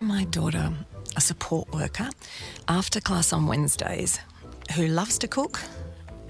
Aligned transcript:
My 0.00 0.24
daughter, 0.30 0.72
a 1.16 1.20
support 1.20 1.70
worker, 1.74 2.08
after 2.68 3.00
class 3.00 3.34
on 3.34 3.46
Wednesdays, 3.46 4.18
who 4.74 4.86
loves 4.86 5.18
to 5.18 5.28
cook 5.28 5.60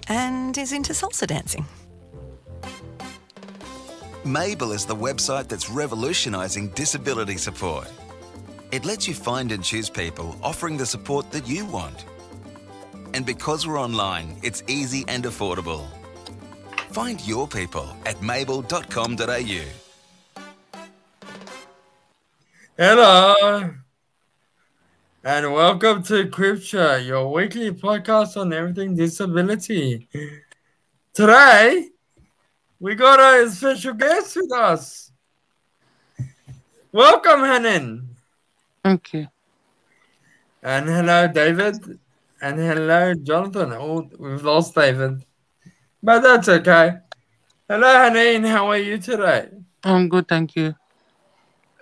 and 0.08 0.58
is 0.58 0.72
into 0.72 0.92
salsa 0.92 1.28
dancing. 1.28 1.64
Mabel 4.24 4.72
is 4.72 4.84
the 4.84 4.96
website 4.96 5.46
that's 5.46 5.70
revolutionising 5.70 6.70
disability 6.70 7.36
support. 7.36 7.88
It 8.72 8.84
lets 8.84 9.06
you 9.06 9.14
find 9.14 9.52
and 9.52 9.62
choose 9.62 9.88
people 9.88 10.36
offering 10.42 10.76
the 10.76 10.86
support 10.86 11.30
that 11.30 11.46
you 11.46 11.64
want. 11.66 12.04
And 13.12 13.26
because 13.26 13.66
we're 13.66 13.80
online, 13.80 14.36
it's 14.42 14.62
easy 14.68 15.04
and 15.08 15.24
affordable. 15.24 15.86
Find 16.90 17.20
your 17.26 17.48
people 17.48 17.88
at 18.06 18.20
mabel.com.au. 18.22 19.64
Hello, 22.76 23.74
and 25.22 25.52
welcome 25.52 26.02
to 26.04 26.24
CripChat, 26.24 27.06
your 27.06 27.30
weekly 27.30 27.72
podcast 27.72 28.40
on 28.40 28.54
everything 28.54 28.96
disability. 28.96 30.08
Today, 31.12 31.88
we 32.78 32.94
got 32.94 33.20
a 33.20 33.50
special 33.50 33.92
guest 33.92 34.36
with 34.36 34.50
us. 34.52 35.12
Welcome, 36.90 37.40
Hanan. 37.40 38.08
Thank 38.82 39.12
you. 39.12 39.26
And 40.62 40.88
hello, 40.88 41.28
David. 41.28 41.98
And 42.42 42.58
hello, 42.58 43.12
Jonathan. 43.12 43.74
Oh, 43.74 44.08
we've 44.18 44.42
lost 44.42 44.74
David. 44.74 45.26
But 46.02 46.20
that's 46.20 46.48
okay. 46.48 46.94
Hello, 47.68 48.02
Hanan. 48.02 48.44
How 48.44 48.68
are 48.68 48.78
you 48.78 48.96
today? 48.96 49.50
I'm 49.84 50.08
good, 50.08 50.26
thank 50.26 50.56
you. 50.56 50.74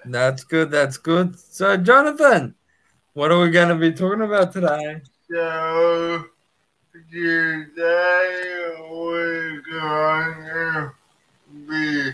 That's 0.05 0.42
good. 0.42 0.73
That's 0.73 0.97
good. 0.97 1.39
So, 1.39 1.77
Jonathan, 1.77 2.56
what 3.12 3.31
are 3.31 3.41
we 3.41 3.50
going 3.50 3.69
to 3.69 3.77
be 3.77 3.92
talking 3.92 4.23
about 4.23 4.53
today? 4.53 5.00
So 5.31 6.25
today 7.12 7.65
we're 8.91 9.62
going 9.70 10.34
to 10.45 10.93
be 11.69 12.12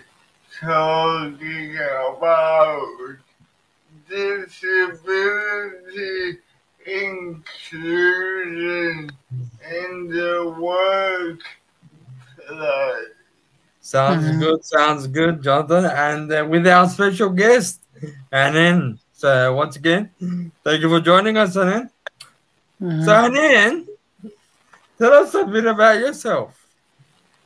talking 0.60 1.78
about 1.78 3.16
disability 4.06 5.00
inclusion 6.86 7.50
in 9.70 10.08
the 10.08 10.54
workplace. 10.58 11.44
Sounds 13.80 14.24
Mhm. 14.24 14.38
good. 14.38 14.64
Sounds 14.64 15.06
good, 15.08 15.42
Jonathan. 15.42 15.84
And 15.84 16.32
uh, 16.32 16.46
with 16.48 16.66
our 16.66 16.88
special 16.88 17.30
guest, 17.30 17.80
Anan. 18.32 18.98
So, 19.12 19.54
once 19.54 19.76
again, 19.76 20.10
thank 20.64 20.82
you 20.82 20.88
for 20.88 21.00
joining 21.00 21.36
us, 21.36 21.56
Anan. 21.56 21.90
Mhm. 22.80 23.04
So, 23.04 23.12
Anan, 23.14 23.86
tell 24.98 25.12
us 25.12 25.34
a 25.34 25.44
bit 25.44 25.66
about 25.66 25.98
yourself. 25.98 26.66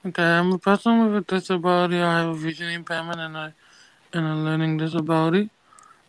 Okay, 0.07 0.23
I'm 0.23 0.53
a 0.53 0.59
person 0.59 1.05
with 1.13 1.17
a 1.17 1.21
disability. 1.37 2.01
I 2.01 2.21
have 2.21 2.29
a 2.31 2.35
vision 2.35 2.69
impairment 2.71 3.21
and 3.21 3.37
a 3.37 3.55
and 4.13 4.27
a 4.27 4.35
learning 4.37 4.79
disability. 4.79 5.51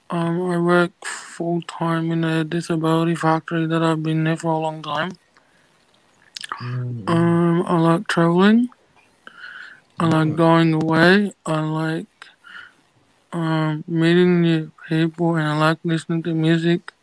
Um, 0.10 0.50
I 0.52 0.58
work 0.60 0.92
full 1.06 1.62
time 1.62 2.12
in 2.12 2.24
a 2.24 2.44
disability 2.44 3.16
factory 3.16 3.66
that 3.68 3.84
I've 3.84 4.04
been 4.04 4.24
there 4.24 4.38
for 4.38 4.52
a 4.52 4.58
long 4.58 4.82
time. 4.82 5.12
Um, 7.08 7.64
I 7.68 7.80
like 7.80 8.08
traveling. 8.08 8.70
I 10.00 10.08
like 10.08 10.36
going 10.36 10.74
away. 10.74 11.34
I 11.46 11.60
like 11.62 12.08
um, 13.32 13.84
meeting 13.88 14.42
new 14.42 14.72
people, 14.88 15.36
and 15.36 15.48
I 15.48 15.58
like 15.58 15.80
listening 15.84 16.24
to 16.24 16.34
music. 16.34 16.94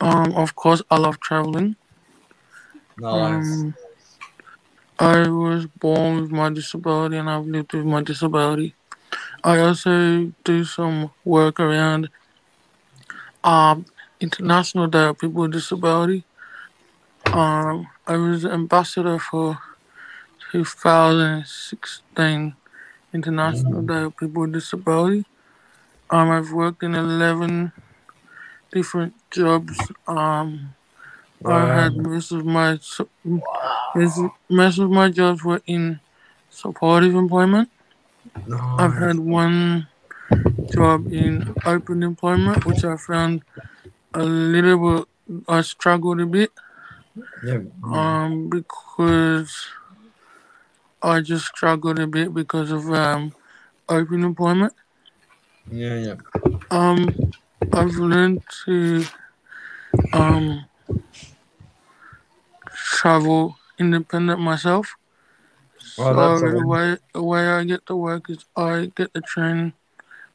Um, 0.00 0.32
of 0.34 0.54
course, 0.54 0.82
I 0.90 0.98
love 0.98 1.20
traveling. 1.20 1.76
Nice. 2.96 3.64
Um, 3.64 3.74
I 4.98 5.28
was 5.28 5.66
born 5.66 6.22
with 6.22 6.30
my 6.30 6.50
disability 6.50 7.16
and 7.16 7.28
I've 7.28 7.46
lived 7.46 7.72
with 7.74 7.84
my 7.84 8.02
disability. 8.02 8.74
I 9.44 9.58
also 9.58 10.32
do 10.42 10.64
some 10.64 11.10
work 11.24 11.60
around 11.60 12.08
um, 13.44 13.84
International 14.20 14.86
Day 14.86 15.06
of 15.08 15.18
People 15.18 15.42
with 15.42 15.52
Disability. 15.52 16.24
Um, 17.26 17.88
I 18.06 18.16
was 18.16 18.44
ambassador 18.44 19.18
for 19.18 19.58
2016 20.52 22.54
International 23.12 23.82
Day 23.82 24.02
of 24.04 24.16
People 24.16 24.42
with 24.42 24.52
Disability. 24.52 25.24
Um, 26.10 26.30
I've 26.30 26.52
worked 26.52 26.82
in 26.82 26.94
11 26.94 27.72
different 28.72 29.14
jobs. 29.30 29.78
Um, 30.06 30.74
I 31.44 31.66
had 31.66 31.96
most 31.96 32.32
of 32.32 32.44
my 32.46 32.78
most 34.48 34.78
of 34.78 34.90
my 34.90 35.08
jobs 35.10 35.44
were 35.44 35.60
in 35.66 36.00
supportive 36.50 37.14
employment. 37.14 37.70
I've 38.78 38.94
had 38.94 39.18
one 39.18 39.88
job 40.72 41.12
in 41.12 41.54
open 41.64 42.02
employment, 42.02 42.66
which 42.66 42.84
I 42.84 42.96
found 42.96 43.42
a 44.14 44.22
little 44.22 45.06
bit. 45.26 45.44
I 45.48 45.62
struggled 45.62 46.20
a 46.20 46.26
bit, 46.26 46.52
Yeah. 47.42 47.60
um, 47.82 48.48
because 48.50 49.66
I 51.02 51.20
just 51.20 51.46
struggled 51.46 51.98
a 51.98 52.06
bit 52.06 52.34
because 52.34 52.70
of 52.70 52.90
um, 52.92 53.32
open 53.88 54.22
employment. 54.24 54.72
Yeah, 55.70 55.96
yeah. 55.96 56.14
Um, 56.70 57.32
I've 57.72 57.94
learned 57.96 58.42
to 58.64 59.04
um 60.12 60.66
travel 62.74 63.56
independent 63.78 64.40
myself. 64.40 64.96
Well, 65.98 66.14
so 66.38 66.40
that's 66.40 66.54
the 66.54 66.66
way 66.66 66.96
the 67.12 67.22
way 67.22 67.46
I 67.46 67.64
get 67.64 67.86
to 67.86 67.96
work 67.96 68.28
is 68.30 68.44
I 68.56 68.90
get 68.96 69.12
the 69.12 69.20
train, 69.20 69.72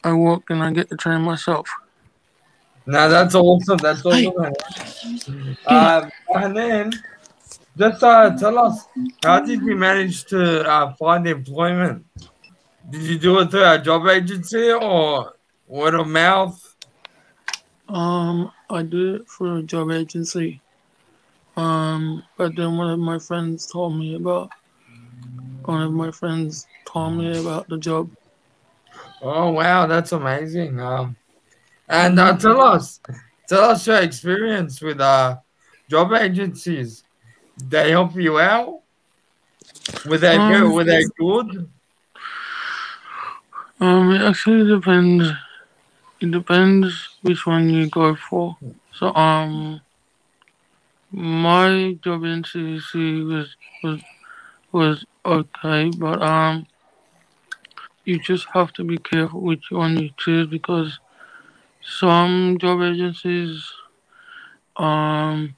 I 0.03 0.13
walk 0.13 0.49
and 0.49 0.63
I 0.63 0.71
get 0.71 0.89
the 0.89 0.97
train 0.97 1.21
myself. 1.21 1.69
Now 2.85 3.07
that's 3.07 3.35
awesome. 3.35 3.77
That's 3.77 4.05
awesome. 4.05 4.33
Hanan. 4.33 5.55
Um, 5.67 6.11
Hanan, 6.29 6.93
just 7.77 8.03
uh, 8.03 8.35
tell 8.37 8.57
us, 8.57 8.87
how 9.23 9.41
did 9.41 9.61
you 9.61 9.75
manage 9.75 10.25
to 10.25 10.67
uh, 10.67 10.93
find 10.93 11.27
employment? 11.27 12.05
Did 12.89 13.01
you 13.03 13.19
do 13.19 13.39
it 13.39 13.51
through 13.51 13.69
a 13.69 13.79
job 13.79 14.07
agency 14.07 14.71
or 14.71 15.33
word 15.67 15.93
of 15.93 16.07
mouth? 16.07 16.75
Um, 17.87 18.51
I 18.69 18.81
did 18.83 19.21
it 19.21 19.29
through 19.29 19.57
a 19.57 19.63
job 19.63 19.91
agency. 19.91 20.61
Um, 21.55 22.23
but 22.37 22.55
then 22.55 22.77
one 22.77 22.89
of 22.89 22.99
my 22.99 23.19
friends 23.19 23.67
told 23.67 23.97
me 23.97 24.15
about 24.15 24.51
one 25.69 25.83
of 25.83 25.93
my 25.93 26.09
friends 26.09 26.65
told 26.85 27.13
me 27.13 27.39
about 27.39 27.69
the 27.69 27.77
job. 27.77 28.09
Oh 29.21 29.51
wow, 29.51 29.85
that's 29.85 30.11
amazing. 30.11 30.79
Um, 30.79 31.15
and 31.87 32.19
uh, 32.19 32.35
tell 32.37 32.59
us, 32.59 32.99
tell 33.47 33.65
us 33.65 33.85
your 33.85 33.97
experience 34.01 34.81
with 34.81 34.99
uh 34.99 35.37
job 35.87 36.13
agencies. 36.13 37.03
They 37.55 37.91
help 37.91 38.15
you 38.15 38.39
out. 38.39 38.81
Were 40.05 40.17
they 40.17 40.37
good? 40.37 40.63
Um, 40.63 40.73
Were 40.73 40.83
they 40.83 41.03
good? 41.19 41.69
Um, 43.79 44.11
it 44.11 44.21
actually 44.21 44.67
depends. 44.67 45.29
It 46.19 46.31
depends 46.31 47.09
which 47.21 47.45
one 47.45 47.69
you 47.69 47.89
go 47.89 48.15
for. 48.15 48.57
So, 48.93 49.13
um, 49.13 49.81
my 51.11 51.97
job 52.03 52.25
agency 52.25 53.23
was 53.23 53.55
was 53.83 54.01
was 54.71 55.05
okay, 55.25 55.89
but 55.97 56.21
um, 56.21 56.67
you 58.05 58.19
just 58.19 58.47
have 58.53 58.73
to 58.73 58.83
be 58.83 58.97
careful 58.97 59.41
which 59.41 59.71
one 59.71 59.97
you 59.99 60.09
choose 60.17 60.47
because 60.47 60.99
some 61.81 62.57
job 62.59 62.81
agencies, 62.81 63.71
um, 64.77 65.55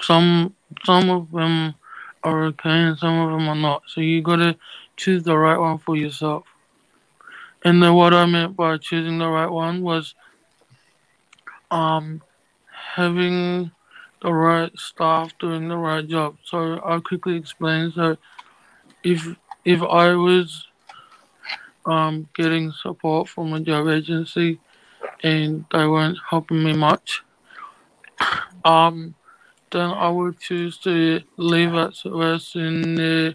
some 0.00 0.54
some 0.84 1.10
of 1.10 1.30
them 1.32 1.74
are 2.24 2.44
okay 2.46 2.70
and 2.70 2.98
some 2.98 3.18
of 3.18 3.30
them 3.30 3.48
are 3.48 3.54
not. 3.56 3.82
So 3.88 4.00
you 4.00 4.22
gotta 4.22 4.56
choose 4.96 5.22
the 5.24 5.36
right 5.36 5.58
one 5.58 5.78
for 5.78 5.96
yourself. 5.96 6.44
And 7.64 7.82
then 7.82 7.94
what 7.94 8.14
I 8.14 8.24
meant 8.26 8.56
by 8.56 8.78
choosing 8.78 9.18
the 9.18 9.28
right 9.28 9.50
one 9.50 9.82
was 9.82 10.14
um 11.70 12.22
having 12.94 13.70
the 14.22 14.32
right 14.32 14.72
staff 14.78 15.32
doing 15.38 15.68
the 15.68 15.76
right 15.76 16.06
job. 16.06 16.36
So 16.44 16.74
I'll 16.78 17.00
quickly 17.00 17.36
explain. 17.36 17.92
So 17.92 18.16
if 19.12 19.36
if 19.64 19.82
I 19.82 20.14
was 20.14 20.66
um 21.86 22.28
getting 22.34 22.72
support 22.72 23.28
from 23.28 23.52
a 23.52 23.60
job 23.60 23.88
agency 23.88 24.60
and 25.22 25.64
they 25.72 25.86
weren't 25.86 26.18
helping 26.28 26.62
me 26.64 26.72
much, 26.72 27.22
um 28.64 29.14
then 29.70 29.90
I 29.90 30.08
would 30.08 30.38
choose 30.38 30.78
to 30.78 31.20
leave 31.36 31.74
at 31.74 31.94
rest 32.06 32.54
and 32.54 32.98
uh, 32.98 33.32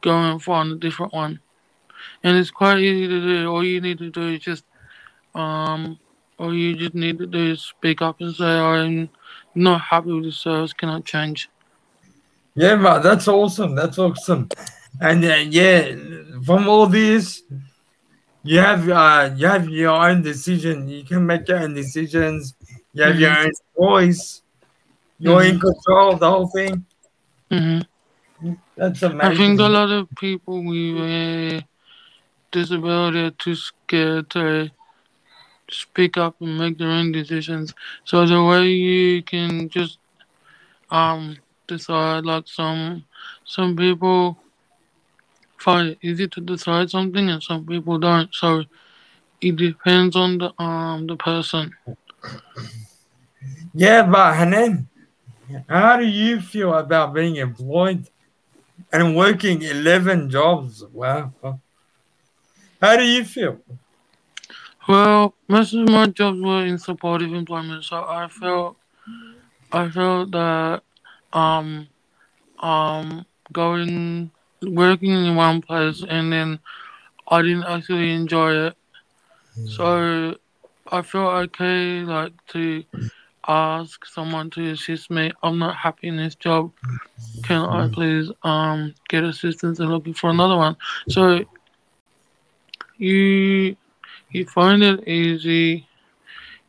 go 0.00 0.16
and 0.16 0.42
find 0.42 0.72
a 0.72 0.76
different 0.76 1.12
one. 1.12 1.40
And 2.22 2.36
it's 2.36 2.50
quite 2.50 2.78
easy 2.78 3.08
to 3.08 3.20
do. 3.20 3.48
All 3.48 3.64
you 3.64 3.80
need 3.80 3.98
to 3.98 4.10
do 4.10 4.34
is 4.34 4.40
just, 4.40 4.64
um, 5.34 5.98
all 6.38 6.54
you 6.54 6.76
just 6.76 6.94
need 6.94 7.18
to 7.18 7.26
do 7.26 7.52
is 7.52 7.62
speak 7.62 8.02
up 8.02 8.20
and 8.20 8.34
say, 8.34 8.44
I'm 8.44 9.08
not 9.54 9.80
happy 9.80 10.12
with 10.12 10.24
the 10.24 10.32
service, 10.32 10.72
can 10.72 10.90
I 10.90 11.00
change? 11.00 11.48
Yeah, 12.54 12.76
man, 12.76 13.02
that's 13.02 13.28
awesome. 13.28 13.74
That's 13.74 13.98
awesome. 13.98 14.48
And 15.00 15.24
uh, 15.24 15.34
yeah, 15.48 15.94
from 16.44 16.68
all 16.68 16.86
this, 16.86 17.42
you 18.42 18.58
have 18.58 18.88
uh, 18.88 19.30
you 19.36 19.46
have 19.46 19.68
your 19.68 19.90
own 20.08 20.22
decision. 20.22 20.88
You 20.88 21.04
can 21.04 21.26
make 21.26 21.48
your 21.48 21.58
own 21.58 21.74
decisions. 21.74 22.54
You 22.92 23.02
have 23.04 23.18
your 23.18 23.36
own 23.38 23.50
voice. 23.76 24.42
You're 25.18 25.42
in 25.44 25.58
control 25.60 26.14
of 26.14 26.20
the 26.20 26.30
whole 26.30 26.48
thing. 26.48 26.84
hmm 27.50 27.80
That's 28.76 29.02
I 29.02 29.30
think 29.34 29.60
a 29.60 29.68
lot 29.68 29.90
of 29.90 30.08
people 30.16 30.64
with 30.64 30.98
uh, 30.98 31.60
disability 32.52 33.20
are 33.20 33.30
too 33.30 33.54
scared 33.54 34.30
to 34.30 34.70
speak 35.70 36.16
up 36.16 36.40
and 36.40 36.58
make 36.58 36.78
their 36.78 36.90
own 36.90 37.12
decisions. 37.12 37.74
So 38.04 38.26
the 38.26 38.42
way 38.44 38.68
you 38.68 39.22
can 39.22 39.68
just 39.68 39.98
um 40.90 41.36
decide, 41.66 42.24
like 42.24 42.46
some 42.48 43.04
some 43.44 43.76
people 43.76 44.38
find 45.66 45.88
it 45.90 45.98
easy 46.00 46.28
to 46.28 46.40
decide 46.40 46.88
something, 46.90 47.28
and 47.28 47.42
some 47.42 47.66
people 47.66 47.98
don't. 47.98 48.32
So 48.32 48.64
it 49.40 49.56
depends 49.56 50.14
on 50.14 50.38
the 50.38 50.50
um 50.62 51.06
the 51.08 51.16
person. 51.16 51.74
Yeah, 53.74 54.02
but 54.06 54.36
Hanan, 54.36 54.88
how 55.68 55.96
do 55.98 56.06
you 56.06 56.40
feel 56.40 56.72
about 56.74 57.12
being 57.14 57.36
employed 57.36 58.08
and 58.92 59.16
working 59.16 59.62
11 59.62 60.30
jobs? 60.30 60.84
Wow. 60.92 61.34
How 62.80 62.96
do 62.96 63.04
you 63.04 63.24
feel? 63.24 63.58
Well, 64.88 65.34
most 65.48 65.74
of 65.74 65.88
my 65.88 66.06
jobs 66.06 66.40
were 66.40 66.64
in 66.64 66.78
supportive 66.78 67.32
employment, 67.34 67.84
so 67.84 67.96
I 67.96 68.28
felt 68.28 68.76
I 69.72 69.90
felt 69.90 70.30
that 70.30 70.82
um 71.32 71.88
um 72.60 73.26
going 73.52 74.30
working 74.66 75.12
in 75.12 75.34
one 75.36 75.62
place 75.62 76.04
and 76.08 76.32
then 76.32 76.58
I 77.28 77.42
didn't 77.42 77.64
actually 77.64 78.12
enjoy 78.12 78.54
it. 78.68 78.76
So 79.64 80.36
I 80.90 81.02
felt 81.02 81.34
okay 81.50 82.00
like 82.02 82.32
to 82.48 82.84
ask 83.46 84.04
someone 84.06 84.50
to 84.50 84.70
assist 84.70 85.10
me. 85.10 85.32
I'm 85.42 85.58
not 85.58 85.76
happy 85.76 86.08
in 86.08 86.16
this 86.16 86.34
job. 86.34 86.72
Can 87.42 87.62
I 87.62 87.88
please 87.88 88.30
um 88.42 88.94
get 89.08 89.24
assistance 89.24 89.80
and 89.80 89.90
looking 89.90 90.14
for 90.14 90.30
another 90.30 90.56
one? 90.56 90.76
So 91.08 91.44
you 92.98 93.76
you 94.30 94.46
find 94.46 94.82
it 94.82 95.06
easy 95.08 95.88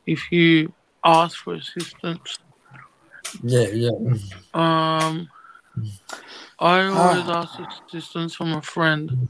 if 0.05 0.31
you 0.31 0.73
ask 1.03 1.38
for 1.38 1.55
assistance. 1.55 2.39
Yeah, 3.44 3.67
yeah. 3.73 3.91
Um, 4.53 5.29
I 6.59 6.88
always 6.88 7.30
ask 7.30 7.59
assistance 7.88 8.33
from 8.33 8.54
a 8.54 8.62
friend. 8.62 9.27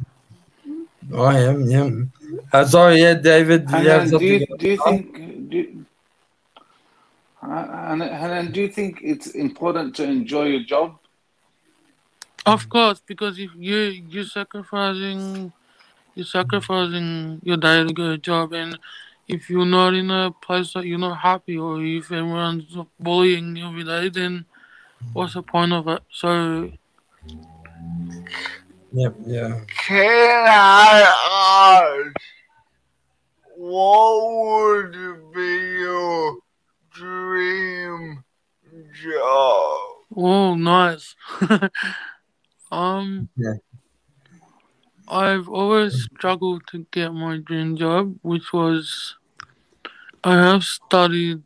I 1.14 1.40
am, 1.40 1.70
yeah. 1.70 1.90
Uh, 2.54 2.66
sorry, 2.66 3.02
yeah, 3.02 3.16
David. 3.16 3.68
Do 3.68 3.78
you 3.78 3.90
have 3.90 4.10
do 4.10 4.26
you, 4.26 4.46
do 4.58 4.70
you 4.70 4.78
think 4.78 5.50
do, 5.50 5.58
you- 5.58 5.86
Hanan, 7.42 8.02
Hanan, 8.14 8.52
do 8.52 8.62
you 8.62 8.68
think 8.70 9.00
it's 9.02 9.28
important 9.28 9.96
to 9.98 10.04
enjoy 10.04 10.46
your 10.46 10.64
job? 10.64 10.98
Of 12.46 12.70
course, 12.70 13.02
because 13.06 13.38
if 13.40 13.52
you 13.56 13.78
you're 14.10 14.24
sacrificing 14.26 15.52
you're 16.16 16.26
sacrificing 16.26 17.40
your 17.44 17.58
day 17.58 17.84
to 17.84 17.94
get 17.94 18.06
a 18.06 18.18
job, 18.18 18.54
and 18.54 18.80
if 19.28 19.50
you're 19.50 19.66
not 19.66 19.94
in 19.94 20.10
a 20.12 20.32
place 20.32 20.74
that 20.74 20.86
you're 20.86 20.98
not 20.98 21.20
happy, 21.20 21.58
or 21.58 21.84
if 21.84 22.12
everyone's 22.12 22.76
bullying 23.00 23.56
you 23.56 23.68
every 23.68 23.84
day, 23.84 24.10
then 24.10 24.46
what's 25.14 25.34
the 25.36 25.44
point 25.44 25.74
of 25.74 25.88
it? 25.88 26.02
So 26.10 26.72
Yeah, 28.92 29.10
yeah. 29.26 29.62
Can 29.86 30.46
I 30.48 32.06
ask 32.06 32.16
what 33.56 34.92
would 34.92 35.34
be 35.34 35.80
your 35.80 36.38
dream 36.92 38.24
job? 39.04 39.80
Oh, 40.16 40.56
nice. 40.56 41.16
um, 42.72 43.30
Yeah. 43.38 43.54
I've 45.10 45.48
always 45.48 46.04
struggled 46.04 46.68
to 46.68 46.86
get 46.92 47.14
my 47.14 47.38
dream 47.38 47.78
job, 47.78 48.18
which 48.24 48.52
was 48.52 49.16
I 50.24 50.34
have 50.34 50.64
studied 50.64 51.44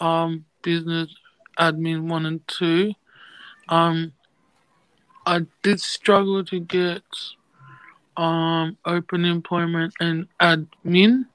um 0.00 0.44
business 0.62 1.14
admin 1.58 2.08
one 2.08 2.26
and 2.26 2.46
two. 2.46 2.92
Um, 3.68 4.12
I 5.26 5.46
did 5.62 5.80
struggle 5.80 6.44
to 6.44 6.60
get 6.60 7.02
um 8.16 8.76
open 8.84 9.24
employment 9.24 9.94
and 10.00 10.28
admin, 10.40 11.26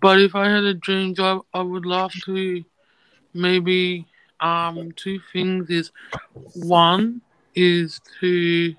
but 0.00 0.20
if 0.20 0.34
I 0.34 0.48
had 0.50 0.64
a 0.64 0.74
dream 0.74 1.14
job, 1.14 1.44
I 1.54 1.62
would 1.62 1.86
love 1.86 2.12
to. 2.26 2.64
Maybe 3.34 4.06
um 4.40 4.92
two 4.96 5.20
things 5.32 5.70
is 5.70 5.92
one 6.54 7.20
is 7.54 8.00
to 8.20 8.74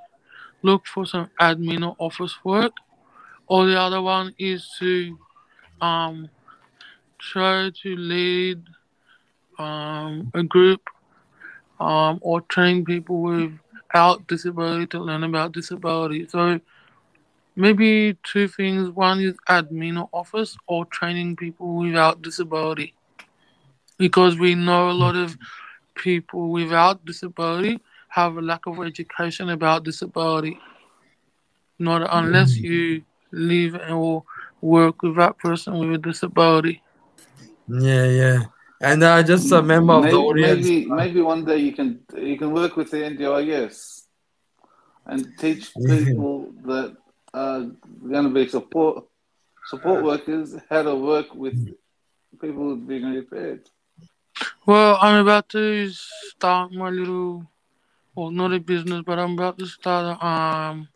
look 0.64 0.86
for 0.88 1.06
some 1.06 1.30
admin 1.40 1.86
or 1.88 1.96
office 2.00 2.36
work 2.44 2.74
or 3.48 3.66
the 3.68 3.80
other 3.80 4.02
one 4.02 4.34
is 4.40 4.70
to 4.80 5.18
um 5.82 6.30
try 7.20 7.72
to 7.84 7.96
lead 7.96 8.64
um 9.60 10.32
a 10.34 10.44
group 10.44 10.82
um 11.80 12.20
or 12.22 12.42
train 12.42 12.84
people 12.86 13.22
without 13.98 14.28
disability 14.28 14.86
to 14.86 15.00
learn 15.00 15.24
about 15.24 15.52
disability 15.52 16.28
so 16.28 16.60
maybe 17.56 18.16
two 18.24 18.48
things 18.48 18.90
one 18.92 19.20
is 19.20 19.36
admin 19.50 20.00
or 20.00 20.10
office 20.14 20.58
or 20.68 20.86
training 20.86 21.36
people 21.36 21.76
without 21.78 22.22
disability 22.22 22.94
because 23.98 24.38
we 24.38 24.54
know 24.56 24.90
a 24.90 24.92
lot 24.92 25.16
of 25.16 25.36
people 25.96 26.50
without 26.52 27.04
disability 27.06 27.80
have 28.10 28.38
a 28.38 28.42
lack 28.42 28.66
of 28.68 28.80
education 28.86 29.50
about 29.50 29.84
disability. 29.84 30.60
Not 31.80 32.08
unless 32.12 32.58
mm. 32.58 32.64
you 32.64 33.04
live 33.32 33.76
or 33.90 34.24
work 34.62 35.02
with 35.02 35.16
that 35.18 35.38
person 35.38 35.80
with 35.80 35.94
a 35.94 35.98
disability. 35.98 36.82
Yeah, 37.68 38.06
yeah. 38.06 38.40
And 38.82 39.04
uh, 39.04 39.24
just 39.24 39.52
a 39.52 39.62
member 39.62 39.94
of 39.94 40.04
the 40.04 40.16
Maybe, 40.16 40.18
audience. 40.18 40.68
maybe 40.68 40.86
maybe 40.86 41.22
one 41.22 41.46
day 41.46 41.58
you 41.58 41.74
can 41.74 42.00
you 42.16 42.38
can 42.38 42.54
work 42.54 42.76
with 42.78 42.92
the 42.92 42.98
NDIS 42.98 44.06
and 45.06 45.26
teach 45.38 45.74
people 45.88 46.52
that 46.66 46.96
are 47.34 47.62
going 48.08 48.24
to 48.26 48.30
be 48.30 48.48
support 48.48 49.06
support 49.66 50.04
workers 50.04 50.56
how 50.70 50.84
to 50.84 50.96
work 50.96 51.34
with 51.34 51.54
people 52.40 52.70
with 52.70 52.88
being 52.88 53.04
impaired. 53.16 53.70
Well, 54.66 54.98
I'm 55.02 55.22
about 55.22 55.50
to 55.50 55.90
start 55.90 56.72
my 56.72 56.90
little, 56.90 57.48
well, 58.16 58.32
not 58.32 58.54
a 58.54 58.60
business, 58.60 59.02
but 59.06 59.18
I'm 59.18 59.34
about 59.34 59.58
to 59.60 59.66
start. 59.66 60.22
Um, 60.24 60.88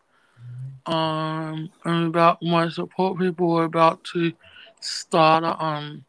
um, 0.85 1.69
I'm 1.85 2.05
about 2.07 2.41
my 2.41 2.69
support 2.69 3.19
people 3.19 3.55
are 3.57 3.63
about 3.65 4.03
to 4.13 4.33
start 4.79 5.43
um 5.43 6.03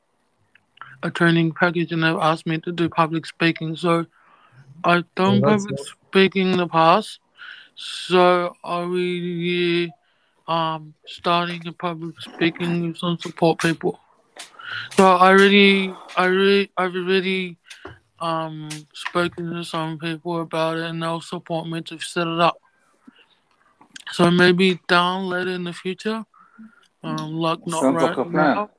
a 1.03 1.11
training 1.11 1.53
package, 1.53 1.93
and 1.93 2.03
they've 2.03 2.17
asked 2.17 2.47
me 2.47 2.59
to 2.59 2.73
do 2.73 2.89
public 2.89 3.27
speaking. 3.27 3.77
So 3.77 4.07
I've 4.85 5.13
done 5.15 5.41
that's 5.41 5.65
public 5.65 5.79
speaking 6.09 6.53
in 6.53 6.59
the 6.59 6.69
past, 6.69 7.21
so 7.75 8.55
I'll 8.65 8.93
be 8.93 9.93
um 10.49 10.95
starting 11.07 11.67
a 11.67 11.73
public 11.73 12.21
speaking 12.21 12.89
with 12.89 12.99
some 12.99 13.17
support 13.19 13.61
people. 13.61 14.01
So 14.97 15.07
I 15.07 15.31
really 15.31 15.95
I 16.17 16.25
really, 16.27 16.71
I've 16.77 16.95
already 16.95 17.59
um 18.21 18.69
spoken 18.95 19.53
to 19.55 19.65
some 19.65 19.99
people 19.99 20.41
about 20.41 20.79
it, 20.79 20.85
and 20.85 21.03
they'll 21.03 21.21
support 21.21 21.69
me 21.69 21.81
to 21.83 21.99
set 21.99 22.27
it 22.27 22.41
up. 22.41 22.57
So 24.13 24.31
maybe 24.31 24.79
down 24.89 25.29
later 25.29 25.51
in 25.51 25.65
the 25.65 25.73
future, 25.73 26.25
um, 27.03 27.35
like 27.35 27.67
not 27.67 27.81
Sounds 27.83 27.97
right 27.97 28.19
like 28.19 28.31
now, 28.31 28.71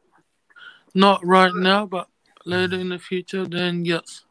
not 0.94 1.26
right 1.26 1.54
now, 1.56 1.86
but 1.86 2.08
later 2.46 2.76
in 2.78 2.90
the 2.90 3.00
future, 3.00 3.46
then 3.46 3.86
yes, 3.86 4.26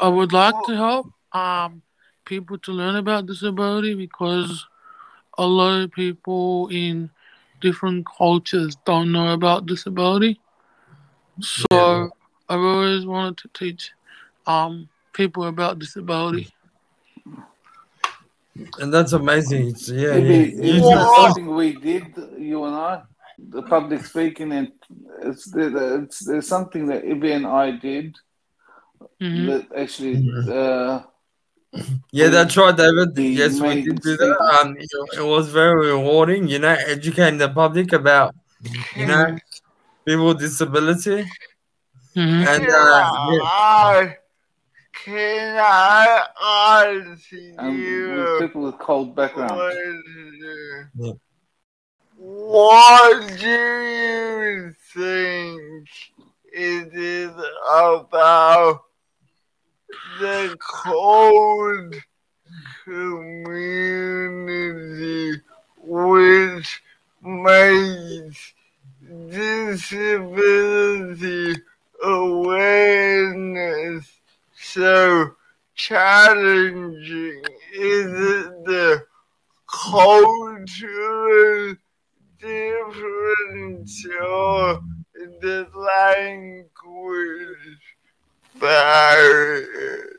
I 0.00 0.08
would 0.08 0.32
like 0.32 0.54
to 0.64 0.76
help 0.76 1.06
um 1.32 1.82
people 2.24 2.56
to 2.58 2.72
learn 2.72 2.96
about 2.96 3.26
disability 3.26 3.94
because 3.94 4.66
a 5.36 5.44
lot 5.46 5.80
of 5.82 5.90
people 5.92 6.68
in 6.68 7.10
different 7.60 8.06
cultures 8.06 8.76
don't 8.86 9.12
know 9.12 9.32
about 9.32 9.66
disability. 9.66 10.40
So 11.40 11.66
Yeah. 11.70 12.06
I've 12.48 12.60
always 12.60 13.06
wanted 13.06 13.38
to 13.38 13.48
teach 13.48 13.90
um 14.46 14.88
people 15.12 15.44
about 15.44 15.78
disability. 15.78 16.48
And 18.78 18.92
that's 18.92 19.12
amazing. 19.12 19.68
It's, 19.68 19.88
yeah, 19.88 20.12
Maybe 20.14 20.54
yeah. 20.56 20.76
It's 20.76 20.88
do- 20.88 20.94
not 20.94 21.14
something 21.16 21.54
we 21.54 21.72
did, 21.72 22.04
you 22.38 22.64
and 22.64 22.74
I, 22.74 23.02
the 23.38 23.62
public 23.62 24.04
speaking, 24.04 24.52
and 24.52 24.72
it's, 25.22 25.52
it's, 25.54 26.28
it's 26.28 26.48
something 26.48 26.86
that 26.86 27.04
Ibby 27.04 27.34
and 27.36 27.46
I 27.46 27.72
did 27.72 28.16
hmm 29.20 29.46
that 29.46 29.66
actually 29.76 30.28
uh, 30.50 31.02
Yeah, 32.12 32.28
that's 32.28 32.56
right, 32.56 32.76
David. 32.76 33.14
The 33.14 33.24
Yes, 33.24 33.60
we 33.60 33.82
did 33.82 34.00
do 34.00 34.16
that. 34.16 34.36
Um, 34.60 34.76
it, 34.76 34.88
it 35.18 35.22
was 35.22 35.48
very 35.48 35.90
rewarding, 35.90 36.48
you 36.48 36.58
know, 36.58 36.76
educating 36.86 37.38
the 37.38 37.48
public 37.48 37.92
about, 37.92 38.34
you 38.96 39.06
know, 39.06 39.36
people 40.06 40.26
with 40.28 40.38
disability. 40.38 41.24
hmm 42.14 42.42
And 42.46 42.62
uh, 42.62 43.10
yeah, 43.30 43.38
I, 43.42 44.16
can 45.04 45.56
I 45.58 46.26
ask 46.40 47.32
and 47.32 47.70
with 47.72 47.80
you 47.80 48.26
people 48.38 48.62
with 48.62 48.78
CALD 48.78 49.16
backgrounds. 49.16 49.74
Yeah. 50.94 51.12
What 52.26 53.38
do 53.38 53.50
you 53.50 54.72
think 54.94 55.86
it 56.46 56.94
is 56.94 57.32
about 57.70 58.80
the 60.18 60.56
CALD 60.58 61.96
community 62.84 63.42
which 65.76 66.82
makes 67.22 68.54
disability 69.28 71.60
awareness 72.02 74.10
so 74.54 75.36
challenging? 75.74 77.42
Is 77.74 78.06
it 78.06 78.64
the 78.64 79.04
cultural 79.68 81.76
difference 82.44 84.06
or 84.06 84.80
the 85.40 85.66
language 85.74 86.66
barrier? 88.60 90.10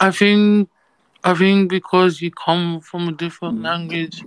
I 0.00 0.03
think 0.14 0.70
I 1.24 1.34
think 1.34 1.70
because 1.70 2.22
you 2.22 2.30
come 2.32 2.80
from 2.80 3.08
a 3.08 3.12
different 3.12 3.62
language, 3.62 4.24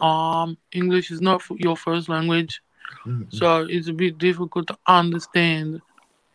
um, 0.00 0.58
English 0.72 1.10
is 1.10 1.22
not 1.22 1.42
your 1.58 1.76
first 1.76 2.08
language, 2.08 2.62
so 3.28 3.66
it's 3.68 3.88
a 3.88 3.94
bit 3.94 4.18
difficult 4.18 4.68
to 4.68 4.78
understand. 4.86 5.82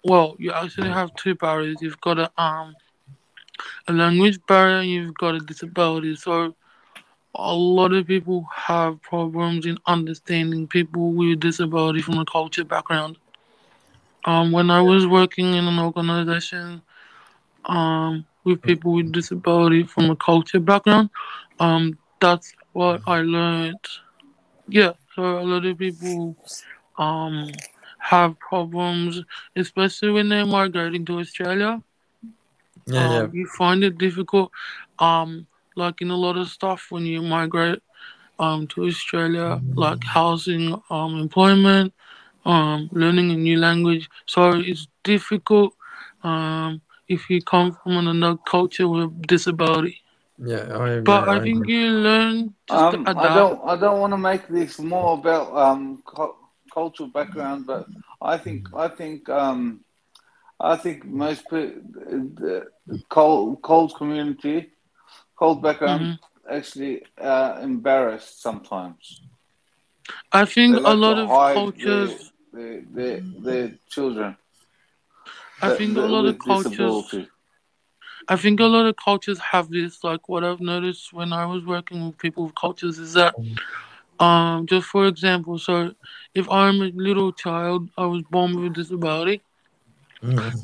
Well, 0.04 0.36
you 0.40 0.52
actually 0.52 0.90
have 0.92 1.16
two 1.16 1.36
barriers. 1.36 1.82
You've 1.82 2.02
got 2.02 2.20
a 2.20 2.32
um 2.42 2.76
a 3.88 3.94
language 3.94 4.40
barrier, 4.48 4.80
and 4.80 4.90
you've 4.90 5.16
got 5.16 5.36
a 5.36 5.40
disability. 5.40 6.16
So 6.16 6.56
a 7.36 7.54
lot 7.56 7.94
of 7.94 8.08
people 8.08 8.48
have 8.54 9.02
problems 9.02 9.66
in 9.66 9.78
understanding 9.86 10.68
people 10.68 11.12
with 11.14 11.40
disability 11.40 12.02
from 12.02 12.20
a 12.20 12.26
culture 12.26 12.66
background. 12.66 13.18
Um, 14.26 14.52
when 14.52 14.70
I 14.72 14.82
was 14.82 15.06
working 15.08 15.54
in 15.54 15.66
an 15.68 15.80
organization, 15.80 16.82
um, 17.66 18.26
with 18.44 18.62
people 18.62 18.94
with 18.94 19.12
disability 19.12 19.84
from 19.84 20.10
a 20.10 20.16
culture 20.16 20.60
background. 20.60 21.10
Um, 21.60 21.98
that's 22.20 22.54
what 22.74 23.02
I 23.08 23.22
learned. 23.22 23.80
Yeah, 24.68 24.94
so 25.16 25.40
a 25.40 25.44
lot 25.44 25.66
of 25.66 25.78
people 25.78 26.36
um 26.98 27.50
have 28.00 28.38
problems, 28.40 29.22
especially 29.56 30.12
when 30.12 30.30
they're 30.30 30.46
migrating 30.46 31.06
to 31.06 31.20
Australia. 31.20 31.82
yeah, 32.86 33.08
yeah. 33.08 33.28
Um, 33.28 33.32
you 33.34 33.46
find 33.48 33.84
it 33.84 33.98
difficult, 33.98 34.52
um, 35.00 35.48
like 35.76 36.02
in 36.02 36.12
a 36.12 36.16
lot 36.18 36.38
of 36.38 36.48
stuff 36.48 36.88
when 36.90 37.06
you 37.06 37.22
migrate 37.22 37.82
um 38.40 38.68
to 38.68 38.86
Australia, 38.86 39.62
like 39.76 40.04
housing, 40.04 40.80
um, 40.90 41.20
employment, 41.20 41.94
um, 42.46 42.90
learning 42.92 43.32
a 43.32 43.36
new 43.36 43.58
language. 43.58 44.10
So 44.26 44.52
it's 44.56 44.88
difficult 45.04 45.74
um 46.24 46.82
if 47.14 47.30
you 47.30 47.42
come 47.42 47.72
from 47.84 47.98
another 48.08 48.38
culture 48.50 48.88
with 48.88 49.28
disability. 49.28 50.02
Yeah, 50.38 50.66
I 50.78 50.90
agree. 51.00 51.06
But 51.06 51.30
I 51.30 51.38
agree. 51.38 51.52
think 51.52 51.68
you 51.68 51.88
learn 51.90 52.54
Um, 52.70 53.12
I 53.16 53.28
don't. 53.34 53.60
I 53.66 53.76
don't 53.76 54.00
want 54.00 54.14
to 54.14 54.18
make 54.18 54.48
this 54.48 54.80
more 54.80 55.14
about 55.20 55.56
um, 55.56 56.02
cu- 56.06 56.36
cultural 56.74 57.10
background, 57.10 57.66
but 57.68 57.88
I 58.22 58.38
think. 58.38 58.68
I 58.76 58.88
think. 58.88 59.30
Um, 59.30 59.82
I 60.60 60.76
think 60.78 61.06
most 61.06 61.50
pe- 61.50 61.76
the 62.40 62.68
CALD, 63.10 63.62
CALD 63.64 63.96
community, 63.96 64.72
CALD 65.38 65.62
background, 65.62 66.04
Mhm. 66.04 66.20
actually 66.50 67.04
uh, 67.20 67.60
embarrassed 67.62 68.42
sometimes. 68.42 69.22
I 70.32 70.46
think 70.46 70.76
They 70.76 70.84
a 70.84 70.96
lot 70.96 71.18
of 71.18 71.30
cultures. 71.54 72.32
their, 72.54 72.82
their, 72.82 72.82
their, 72.96 73.22
their 73.44 73.72
children. 73.90 74.36
I 75.64 75.72
think 75.72 75.98
a 75.98 76.02
lot 76.02 76.26
of 76.28 76.38
cultures. 76.40 77.20
I 78.28 78.36
think 78.38 78.60
a 78.60 78.66
lot 78.66 78.86
of 78.88 78.96
cultures 78.98 79.40
have 79.52 79.70
this. 79.70 80.04
Like 80.04 80.30
what 80.30 80.44
I've 80.44 80.62
noticed 80.62 81.14
when 81.14 81.34
I 81.34 81.46
was 81.46 81.66
working 81.66 82.06
with 82.08 82.18
people 82.18 82.46
with 82.46 82.56
cultures 82.56 83.00
is 83.00 83.14
that, 83.14 83.36
um, 84.20 84.66
just 84.68 84.88
for 84.88 85.08
example, 85.08 85.58
so 85.60 85.94
if 86.36 86.50
I'm 86.50 86.82
a 86.82 86.92
little 86.96 87.32
child, 87.34 87.90
I 87.98 88.06
was 88.06 88.24
born 88.24 88.56
with 88.56 88.72
a 88.72 88.76
disability, 88.76 89.42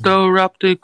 they'll 0.02 0.30
wrap 0.30 0.54
their 0.60 0.76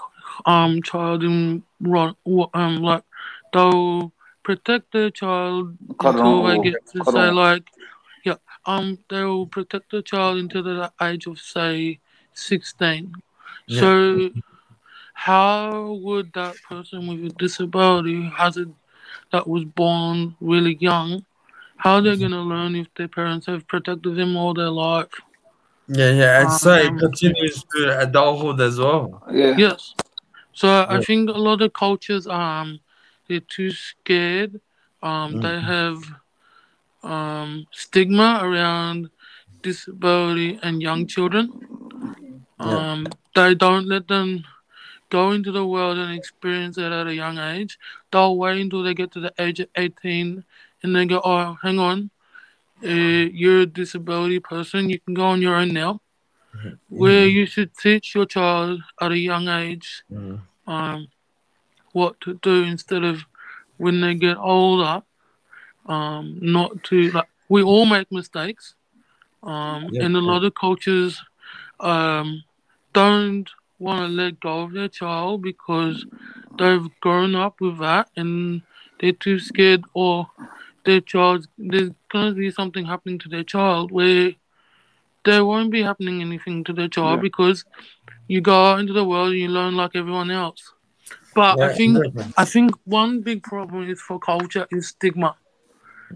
um 0.47 0.83
child 0.83 1.23
in 1.25 1.63
ro- 1.81 2.17
um 2.55 2.77
like 2.83 3.05
they'll 3.53 4.13
protect 4.43 4.93
their 4.93 5.11
child 5.11 5.77
Cut 5.99 6.17
until 6.17 6.21
on 6.21 6.45
they 6.45 6.59
get 6.59 6.87
to 6.93 7.05
cut 7.05 7.15
say 7.15 7.29
on. 7.29 7.37
like 7.45 7.65
yeah 8.25 8.37
um 8.67 8.99
they'll 9.11 9.47
protect 9.47 9.91
the 9.91 10.03
child 10.03 10.39
until 10.39 10.63
the 10.63 10.93
age 11.03 11.27
of 11.27 11.39
say 11.39 11.99
16 12.35 13.13
Yeah. 13.67 13.81
so 13.81 14.31
how 15.15 15.93
would 16.03 16.33
that 16.35 16.63
person 16.63 17.07
with 17.07 17.25
a 17.25 17.35
disability 17.37 18.23
has 18.37 18.57
it 18.57 18.69
that 19.33 19.47
was 19.49 19.65
born 19.65 20.37
really 20.41 20.77
young 20.81 21.25
how 21.77 22.01
they're 22.01 22.17
gonna 22.17 22.43
learn 22.43 22.75
if 22.77 22.87
their 22.95 23.09
parents 23.09 23.47
have 23.47 23.67
protected 23.67 24.17
them 24.17 24.37
all 24.37 24.55
their 24.55 24.71
life 24.71 25.09
Yeah, 25.89 26.11
yeah, 26.11 26.41
and 26.43 26.53
so 26.53 26.73
it 26.75 26.93
Um, 26.93 26.99
continues 26.99 27.65
to 27.75 27.99
adulthood 28.01 28.61
as 28.61 28.79
well. 28.79 29.23
Yeah. 29.33 29.55
Yes. 29.57 29.95
So 30.53 30.87
I 30.89 30.99
think 30.99 31.29
a 31.29 31.33
lot 31.33 31.63
of 31.63 31.73
cultures 31.73 32.27
um 32.27 32.81
they're 33.29 33.41
too 33.41 33.71
scared. 33.71 34.61
Um 35.03 35.37
Mm. 35.37 35.43
they 35.43 35.61
have 35.61 35.99
um 37.03 37.67
stigma 37.73 38.41
around 38.43 39.11
disability 39.63 40.59
and 40.63 40.83
young 40.83 41.07
children. 41.07 41.51
Yeah. 42.59 42.93
Um 42.93 43.07
they 43.35 43.55
don't 43.55 43.87
let 43.87 44.09
them 44.09 44.45
go 45.11 45.31
into 45.33 45.53
the 45.53 45.65
world 45.67 45.99
and 45.99 46.13
experience 46.13 46.79
it 46.79 46.91
at 46.93 47.07
a 47.07 47.15
young 47.15 47.39
age. 47.39 47.79
They'll 48.11 48.37
wait 48.37 48.61
until 48.61 48.83
they 48.83 48.95
get 48.95 49.13
to 49.13 49.21
the 49.21 49.33
age 49.39 49.61
of 49.61 49.69
18 49.77 50.45
and 50.83 50.97
then 50.97 51.07
go, 51.07 51.21
oh, 51.25 51.57
hang 51.63 51.79
on, 51.79 52.11
uh, 52.83 52.89
you're 53.33 53.61
a 53.61 53.67
disability 53.67 54.41
person, 54.41 54.91
you 54.91 54.99
can 55.01 55.15
go 55.15 55.25
on 55.27 55.41
your 55.43 55.55
own 55.57 55.73
now. 55.73 56.01
Where 56.89 57.27
you 57.27 57.47
should 57.47 57.77
teach 57.77 58.15
your 58.15 58.27
child 58.27 58.81
at 59.01 59.13
a 59.13 59.19
young 59.19 59.49
age 59.49 60.03
Mhm. 60.13 60.41
um, 60.67 61.09
what 61.93 62.21
to 62.23 62.35
do 62.43 62.65
instead 62.65 63.05
of 63.05 63.25
when 63.77 64.01
they 64.01 64.15
get 64.15 64.37
older, 64.39 65.03
um, 65.87 66.39
not 66.41 66.83
to 66.85 67.11
like 67.13 67.29
we 67.49 67.63
all 67.63 67.87
make 67.87 68.11
mistakes, 68.11 68.75
um, 69.43 69.89
Yeah, 69.93 70.05
and 70.05 70.17
a 70.17 70.21
yeah. 70.21 70.27
lot 70.33 70.45
of 70.45 70.55
coaches 70.55 71.21
um, 71.81 72.45
don't 72.93 73.49
want 73.79 74.01
to 74.01 74.09
let 74.09 74.41
go 74.41 74.61
of 74.63 74.73
their 74.73 74.89
child 74.89 75.43
because 75.43 76.07
they've 76.59 76.89
grown 77.01 77.35
up 77.35 77.61
with 77.61 77.79
that 77.79 78.09
and 78.17 78.63
they're 79.01 79.13
too 79.13 79.39
scared 79.39 79.85
or 79.95 80.29
their 80.85 81.01
child 81.01 81.47
there's 81.59 81.91
gonna 82.11 82.33
be 82.33 82.51
something 82.51 82.87
happening 82.87 83.19
to 83.19 83.29
their 83.29 83.45
child 83.45 83.91
where 83.91 84.33
there 85.25 85.45
won't 85.45 85.71
be 85.71 85.83
happening 85.83 86.21
anything 86.23 86.65
to 86.65 86.73
their 86.73 86.89
child 86.89 87.19
Yeah. 87.19 87.23
because 87.23 87.65
you 88.29 88.41
go 88.41 88.67
out 88.67 88.81
into 88.81 88.93
the 88.93 89.05
world 89.05 89.31
and 89.31 89.39
you 89.41 89.49
learn 89.49 89.77
like 89.77 89.95
everyone 89.95 90.31
else. 90.31 90.73
But 91.35 91.61
I 91.61 91.75
think 91.77 91.97
exactly. 91.99 92.33
I 92.37 92.45
think 92.45 92.73
one 92.85 93.21
big 93.21 93.43
problem 93.43 93.89
is 93.91 94.01
for 94.01 94.19
culture 94.19 94.67
is 94.71 94.89
stigma, 94.89 95.37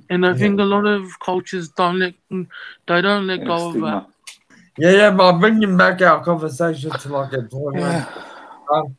and 0.09 0.27
I 0.27 0.35
think 0.35 0.61
a 0.61 0.65
lot 0.65 0.87
of 0.87 1.19
cultures 1.21 1.69
don't 1.71 1.99
let 1.99 2.15
they 2.31 3.01
don't 3.03 3.27
let 3.27 3.41
Yeah, 3.41 3.45
go 3.47 3.69
of 3.69 3.75
that. 3.81 4.07
Yeah, 4.79 4.91
yeah, 4.91 5.11
but 5.11 5.39
bringing 5.39 5.77
back 5.77 6.01
our 6.03 6.23
conversation 6.25 6.91
to 6.91 7.09
like 7.09 7.33
employment. 7.33 7.83
Yeah. 7.83 8.07
Um, 8.73 8.97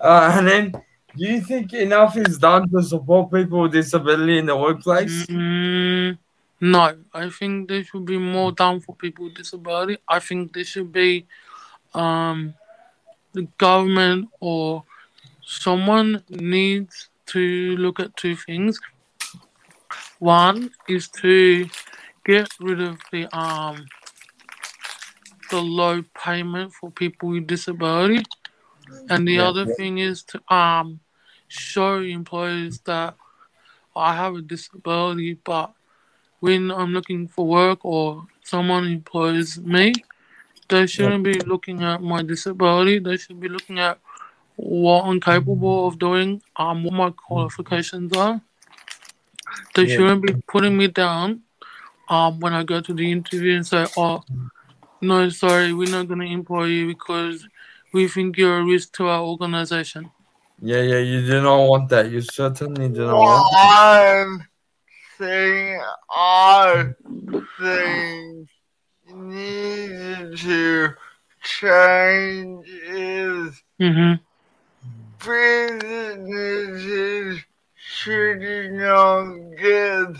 uh, 0.00 0.34
and 0.36 0.48
then, 0.48 0.70
do 0.72 1.24
you 1.24 1.40
think 1.40 1.72
enough 1.72 2.16
is 2.16 2.38
done 2.38 2.68
to 2.70 2.82
support 2.82 3.32
people 3.32 3.62
with 3.62 3.72
disability 3.72 4.38
in 4.38 4.46
the 4.46 4.56
workplace? 4.56 5.26
Mm, 5.26 6.18
no, 6.60 6.96
I 7.14 7.30
think 7.30 7.68
there 7.68 7.84
should 7.84 8.04
be 8.04 8.18
more 8.18 8.52
done 8.52 8.80
for 8.80 8.94
people 8.96 9.26
with 9.26 9.36
disability. 9.36 9.98
I 10.08 10.18
think 10.18 10.52
there 10.52 10.64
should 10.64 10.92
be 10.92 11.26
um, 11.94 12.54
the 13.32 13.42
government 13.58 14.28
or 14.40 14.84
someone 15.46 16.22
needs 16.28 17.08
to 17.26 17.76
look 17.76 18.00
at 18.00 18.16
two 18.16 18.36
things. 18.36 18.78
One 20.18 20.70
is 20.88 21.08
to 21.20 21.68
get 22.24 22.48
rid 22.60 22.80
of 22.80 22.98
the 23.12 23.26
um 23.36 23.86
the 25.50 25.60
low 25.60 26.02
payment 26.24 26.72
for 26.72 26.90
people 26.90 27.30
with 27.30 27.46
disability, 27.46 28.24
and 29.08 29.26
the 29.26 29.34
Yeah, 29.36 29.48
other 29.48 29.66
yeah. 29.66 29.74
thing 29.74 29.98
is 29.98 30.22
to 30.24 30.54
um 30.54 31.00
show 31.48 32.00
employers 32.00 32.80
that 32.80 33.16
I 33.94 34.14
have 34.14 34.34
a 34.36 34.42
disability, 34.42 35.34
but 35.44 35.72
when 36.40 36.70
I'm 36.70 36.92
looking 36.92 37.28
for 37.28 37.46
work 37.46 37.84
or 37.84 38.26
someone 38.42 38.86
employs 38.86 39.58
me, 39.58 39.94
they 40.68 40.86
shouldn't 40.86 41.24
be 41.24 41.40
looking 41.40 41.82
at 41.82 42.02
my 42.02 42.22
disability. 42.22 42.98
They 42.98 43.16
should 43.16 43.40
be 43.40 43.48
looking 43.48 43.78
at 43.78 43.98
what 44.56 45.04
I'm 45.04 45.20
capable 45.20 45.86
of 45.86 45.98
doing, 45.98 46.42
um, 46.56 46.84
what 46.84 46.92
my 46.94 47.10
qualifications 47.10 48.12
are. 48.16 48.40
They 49.74 49.86
Yeah. 49.86 49.96
shouldn't 49.96 50.22
be 50.22 50.34
putting 50.46 50.76
me 50.76 50.88
down 50.88 51.42
um, 52.08 52.40
when 52.40 52.52
I 52.52 52.62
go 52.64 52.80
to 52.80 52.92
the 52.92 53.10
interview 53.10 53.54
and 53.56 53.66
say, 53.66 53.86
oh, 53.96 54.24
no, 55.00 55.28
sorry, 55.28 55.72
we're 55.72 55.90
not 55.90 56.08
going 56.08 56.20
to 56.20 56.26
employ 56.26 56.64
you 56.64 56.86
because 56.88 57.46
we 57.92 58.08
think 58.08 58.36
you're 58.36 58.58
a 58.58 58.64
risk 58.64 58.92
to 58.94 59.08
our 59.08 59.22
organization. 59.22 60.10
Yeah, 60.60 60.80
yeah, 60.80 60.98
you 60.98 61.26
do 61.26 61.42
not 61.42 61.66
want 61.68 61.88
that. 61.90 62.10
You 62.10 62.20
certainly 62.22 62.88
do 62.88 63.06
not 63.06 63.18
want 63.18 63.46
that. 63.52 64.26
One 64.26 64.46
thing 65.18 65.80
I 66.10 66.92
think 67.58 68.48
needed 69.08 70.36
to 70.38 70.94
change 71.42 72.66
is 72.68 73.62
hmm 73.78 74.14
businesses 76.16 77.40
should 77.74 78.72
not 78.72 79.34
get 79.58 80.16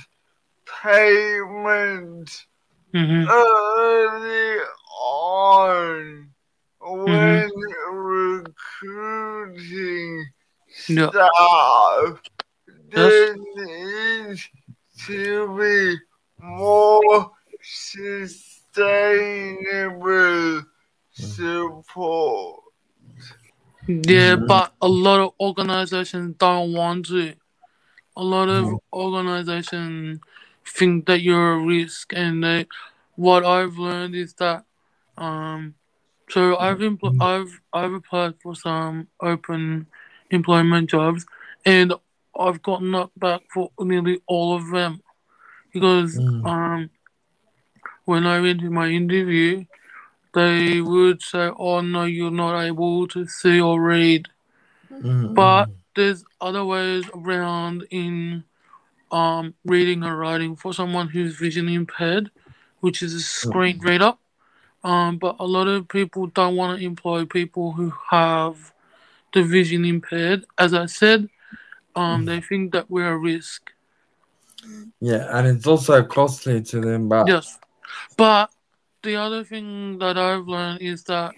payment 0.83 2.47
hmm 2.97 3.29
early 3.29 4.59
on 5.03 6.31
when 6.81 7.51
recruiting 8.83 10.25
Yeah. 10.89 11.11
staff. 11.11 12.21
Yes. 12.91 12.95
There 12.95 13.37
needs 13.37 14.49
to 15.07 15.57
be 15.59 15.99
more 16.39 17.31
sustainable 17.63 20.63
support. 21.13 22.63
Yeah, 23.89 24.35
Mhm. 24.37 24.47
but 24.49 24.73
a 24.83 24.89
lot 24.89 25.21
of 25.21 25.35
organizations 25.41 26.35
don't 26.39 26.73
want 26.73 27.07
to. 27.07 27.35
A 28.17 28.23
lot 28.25 28.49
of 28.49 28.81
organizations 28.93 30.21
think 30.67 31.07
that 31.07 31.21
you're 31.23 31.55
a 31.55 31.59
risk, 31.65 32.13
and 32.15 32.43
they, 32.45 32.67
what 33.17 33.45
I've 33.45 33.79
learned 33.79 34.15
is 34.15 34.35
that, 34.35 34.65
um, 35.17 35.75
so 36.29 36.57
I've 36.57 36.81
I've 37.21 37.61
I've 37.73 37.93
applied 37.93 38.35
for 38.43 38.55
some 38.55 39.09
open 39.21 39.87
employment 40.31 40.91
jobs, 40.91 41.27
and 41.65 41.93
I've 42.39 42.63
got 42.63 42.83
knocked 42.83 43.19
back 43.19 43.43
for 43.53 43.71
nearly 43.81 44.21
all 44.27 44.57
of 44.57 44.71
them, 44.71 45.03
because 45.73 46.19
Mm. 46.19 46.47
um, 46.47 46.91
when 48.05 48.27
I 48.27 48.41
went 48.41 48.61
to 48.61 48.71
my 48.71 48.89
interview, 48.89 49.65
they 50.35 50.81
would 50.81 51.23
say, 51.23 51.51
"Oh 51.59 51.81
no, 51.81 52.05
you're 52.05 52.31
not 52.31 52.61
able 52.63 53.07
to 53.09 53.27
see 53.27 53.61
or 53.61 53.81
read." 53.83 54.29
Mm, 54.93 55.35
But 55.35 55.71
there's 55.95 56.25
other 56.41 56.65
ways 56.65 57.05
around 57.15 57.87
in 57.91 58.45
um, 59.11 59.55
reading 59.65 60.03
or 60.03 60.17
writing 60.17 60.57
for 60.57 60.73
someone 60.73 61.09
who's 61.09 61.37
vision 61.37 61.69
impaired, 61.69 62.31
which 62.81 63.03
is 63.03 63.15
a 63.15 63.21
screen 63.21 63.79
reader. 63.81 64.15
Um, 64.85 65.19
but 65.19 65.37
a 65.41 65.47
lot 65.47 65.67
of 65.67 65.89
people 65.89 66.29
don't 66.29 66.57
want 66.57 66.79
to 66.79 66.85
employ 66.85 67.25
people 67.25 67.73
who 67.73 67.93
have 68.11 68.73
the 69.33 69.43
vision 69.43 69.85
impaired. 69.85 70.45
As 70.59 70.75
I 70.75 70.87
said, 70.87 71.29
um, 71.95 72.25
they 72.25 72.41
think 72.41 72.73
that 72.73 72.91
we're 72.91 73.13
a 73.13 73.19
risk. 73.19 73.73
yeah, 75.01 75.29
and 75.37 75.47
it's 75.47 75.67
also 75.67 76.03
costly 76.05 76.63
to 76.63 76.81
them. 76.81 77.09
But 77.09 77.27
Yes. 77.27 77.59
But 78.17 78.51
the 79.03 79.17
other 79.17 79.45
thing 79.45 79.99
that 79.99 80.19
I've 80.19 80.47
learned 80.47 80.83
is 80.83 81.05
that 81.05 81.35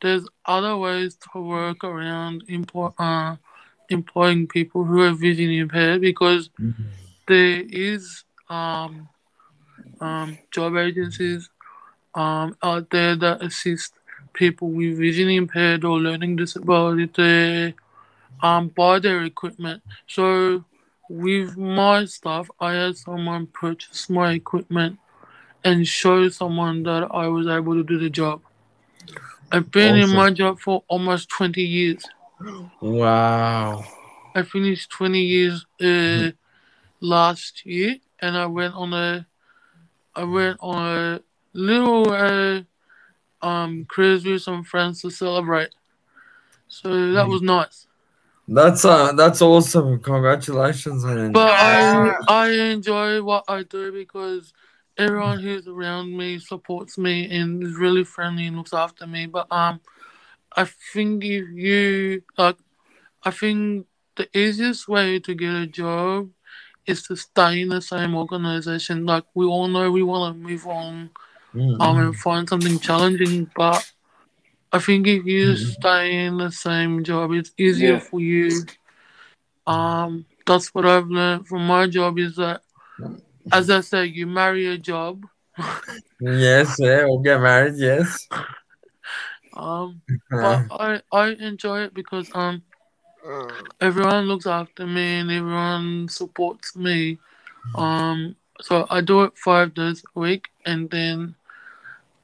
there's 0.00 0.26
other 0.44 0.76
ways 0.76 1.16
to 1.32 1.40
work 1.40 1.84
around 1.84 2.44
employ, 2.48 2.90
uh, 2.98 3.36
employing 3.90 4.46
people 4.46 4.84
who 4.84 5.00
are 5.02 5.12
vision 5.12 5.50
impaired 5.50 6.00
because 6.00 6.50
there 7.26 7.62
is 7.68 8.24
um, 8.48 9.08
um, 10.00 10.38
job 10.50 10.76
agencies 10.76 11.48
um, 12.14 12.56
out 12.62 12.90
there 12.90 13.16
that 13.16 13.42
assist 13.42 13.94
people 14.32 14.68
with 14.70 14.98
vision 14.98 15.28
impaired 15.28 15.84
or 15.84 15.98
learning 15.98 16.36
disability 16.36 17.06
to 17.08 17.72
um, 18.42 18.68
buy 18.68 18.98
their 18.98 19.22
equipment. 19.24 19.82
So 20.06 20.64
with 21.08 21.56
my 21.56 22.04
stuff, 22.04 22.50
I 22.60 22.72
had 22.74 22.96
someone 22.96 23.46
purchase 23.48 24.08
my 24.10 24.32
equipment 24.32 24.98
and 25.64 25.86
show 25.86 26.28
someone 26.28 26.82
that 26.84 27.08
I 27.10 27.28
was 27.28 27.46
able 27.46 27.74
to 27.74 27.82
do 27.84 27.98
the 27.98 28.10
job. 28.10 28.42
I've 29.52 29.70
been 29.70 29.96
in 29.96 30.10
my 30.10 30.30
job 30.30 30.58
for 30.60 30.82
almost 30.88 31.28
20 31.30 31.62
years. 31.62 32.04
Wow, 32.80 33.84
I 34.34 34.42
finished 34.42 34.90
20 34.90 35.20
years 35.20 35.66
uh, 35.80 36.30
last 37.00 37.64
year, 37.64 37.96
and 38.20 38.36
I 38.36 38.46
went 38.46 38.74
on 38.74 38.92
a, 38.92 39.26
I 40.14 40.24
went 40.24 40.58
on 40.60 40.96
a 40.96 41.20
little 41.52 42.10
uh, 42.10 42.62
um 43.42 43.84
cruise 43.84 44.24
with 44.24 44.42
some 44.42 44.64
friends 44.64 45.02
to 45.02 45.10
celebrate. 45.10 45.70
So 46.68 47.12
that 47.12 47.28
was 47.28 47.42
nice. 47.42 47.86
that's 48.48 48.84
uh, 48.84 49.12
that's 49.12 49.40
awesome. 49.40 50.00
Congratulations, 50.00 51.04
But 51.04 51.50
I 51.50 52.14
I 52.28 52.48
enjoy 52.50 53.22
what 53.22 53.44
I 53.48 53.62
do 53.62 53.92
because 53.92 54.52
everyone 54.98 55.40
who's 55.40 55.66
around 55.66 56.16
me 56.16 56.38
supports 56.38 56.98
me 56.98 57.28
and 57.36 57.62
is 57.62 57.76
really 57.76 58.04
friendly 58.04 58.46
and 58.46 58.56
looks 58.56 58.72
after 58.74 59.06
me. 59.06 59.26
But 59.26 59.50
um, 59.50 59.80
I 60.56 60.64
think 60.64 61.24
if 61.24 61.48
you 61.54 62.22
like, 62.38 62.56
I 63.24 63.30
think 63.30 63.86
the 64.16 64.28
easiest 64.36 64.88
way 64.88 65.18
to 65.20 65.34
get 65.34 65.54
a 65.54 65.66
job 65.66 66.30
is 66.86 67.02
to 67.04 67.16
stay 67.16 67.62
in 67.62 67.68
the 67.70 67.80
same 67.80 68.14
organization. 68.14 69.06
Like 69.06 69.24
we 69.34 69.46
all 69.46 69.68
know 69.68 69.90
we 69.90 70.02
want 70.02 70.34
to 70.34 70.40
move 70.48 70.66
on 70.66 71.10
Mm, 71.54 71.80
um 71.80 71.98
and 71.98 72.16
find 72.16 72.48
something 72.48 72.78
challenging, 72.78 73.50
but 73.56 73.84
I 74.72 74.78
think 74.78 75.06
if 75.06 75.24
you 75.26 75.52
Mhm. 75.52 75.56
stay 75.56 76.26
in 76.26 76.38
the 76.38 76.50
same 76.50 77.04
job, 77.04 77.32
it's 77.32 77.52
easier 77.58 77.94
Yeah. 77.94 77.98
for 77.98 78.20
you. 78.20 78.64
Um, 79.66 80.26
that's 80.46 80.74
what 80.74 80.86
I've 80.86 81.08
learned 81.08 81.46
from 81.48 81.66
my 81.66 81.86
job 81.86 82.18
is 82.18 82.36
that, 82.36 82.62
as 83.52 83.70
I 83.70 83.80
said, 83.80 84.10
you 84.10 84.26
marry 84.26 84.66
a 84.66 84.78
job. 84.78 85.24
yes, 86.20 86.76
yeah, 86.78 87.04
we'll 87.04 87.18
get 87.20 87.40
married. 87.40 87.74
Yes, 87.76 88.28
Um, 89.54 90.02
but 90.30 90.66
I 90.70 91.00
I 91.12 91.28
enjoy 91.30 91.82
it 91.82 91.94
because 91.94 92.30
um 92.34 92.62
everyone 93.80 94.26
looks 94.26 94.46
after 94.46 94.86
me 94.86 95.20
and 95.20 95.30
everyone 95.30 96.08
supports 96.08 96.76
me. 96.76 97.18
Um, 97.74 98.36
so 98.60 98.86
I 98.90 99.00
do 99.00 99.22
it 99.22 99.36
five 99.36 99.74
days 99.74 100.04
a 100.14 100.18
week, 100.18 100.48
and 100.64 100.90
then 100.90 101.34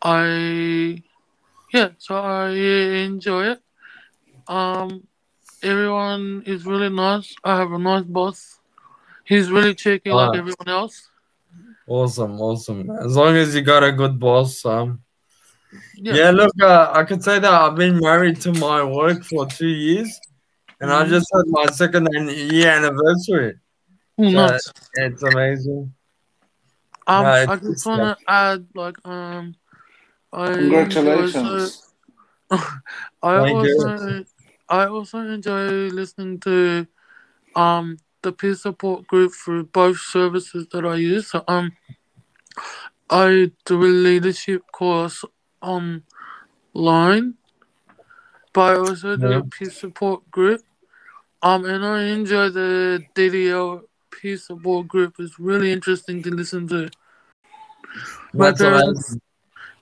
I, 0.03 1.03
yeah, 1.73 1.91
so 1.99 2.15
I 2.17 2.51
enjoy 2.51 3.53
it. 3.53 3.63
Um, 4.47 5.07
everyone 5.63 6.43
is 6.47 6.65
really 6.67 6.89
nice. 6.89 7.35
I 7.45 7.59
have 7.59 7.73
a 7.73 7.79
nice 7.79 8.05
boss. 8.05 8.61
He's 9.25 9.51
really 9.51 9.75
cheeky 9.75 10.11
like 10.11 10.35
everyone 10.35 10.69
else. 10.69 11.09
awesome, 11.87 12.41
awesome. 12.41 12.91
As 12.91 13.17
long 13.17 13.37
as 13.37 13.55
you 13.55 13.63
got 13.63 13.85
a 13.85 13.93
good 13.93 14.19
boss, 14.19 14.65
um, 14.65 15.03
Yeah. 15.95 16.15
Yeah, 16.15 16.31
look, 16.31 16.53
uh, 16.61 16.91
I 16.95 17.05
could 17.05 17.23
say 17.23 17.39
that 17.39 17.53
I've 17.53 17.77
been 17.77 17.99
married 17.99 18.41
to 18.43 18.53
my 18.53 18.83
work 18.83 19.25
for 19.25 19.47
two 19.47 19.69
years, 19.69 20.19
and 20.81 20.91
I 20.93 21.05
Mhm. 21.05 21.11
just 21.11 21.29
had 21.35 21.45
my 21.47 21.67
second 21.67 22.09
year 22.31 22.71
anniversary. 22.71 23.59
Oh, 24.19 24.25
So, 24.31 24.33
nice. 24.33 24.73
It's 24.95 25.23
amazing. 25.23 25.95
Um, 27.07 27.25
no, 27.25 27.31
I 27.49 27.57
just 27.57 27.87
want 27.87 28.03
to 28.03 28.17
add, 28.29 28.67
like, 28.75 28.97
um, 29.05 29.55
I 30.33 30.53
Congratulations. 30.53 31.83
Also, 32.51 32.61
I 33.23 33.39
Thank 33.41 33.63
you. 33.63 33.77
also, 33.79 34.25
I 34.69 34.87
also 34.87 35.19
enjoy 35.19 35.67
listening 35.89 36.41
to, 36.41 36.87
um, 37.57 37.99
the 38.23 38.33
peer 38.33 38.55
support 38.55 39.07
group 39.07 39.33
through 39.33 39.65
both 39.65 39.99
services 39.99 40.67
that 40.73 40.85
I 40.85 40.97
use. 40.97 41.31
So, 41.31 41.43
um, 41.49 41.73
I 43.09 43.51
do 43.65 43.83
a 43.83 43.87
leadership 43.87 44.63
course 44.73 45.25
online, 45.63 47.35
but 48.53 48.73
I 48.73 48.77
also 48.79 49.17
do 49.17 49.31
Yeah. 49.31 49.39
a 49.39 49.45
peer 49.45 49.71
support 49.71 50.31
group. 50.31 50.63
Um, 51.43 51.65
and 51.65 51.85
I 51.85 52.03
enjoy 52.05 52.51
the 52.51 53.03
DDL 53.15 53.83
peace 54.11 54.47
support 54.47 54.89
group. 54.89 55.15
It's 55.19 55.39
really 55.39 55.73
interesting 55.73 56.23
to 56.23 56.31
listen 56.31 56.69
to. 56.69 56.91
My 58.35 58.51
That's 58.51 58.61
parents, 58.61 59.09
amazing. 59.09 59.21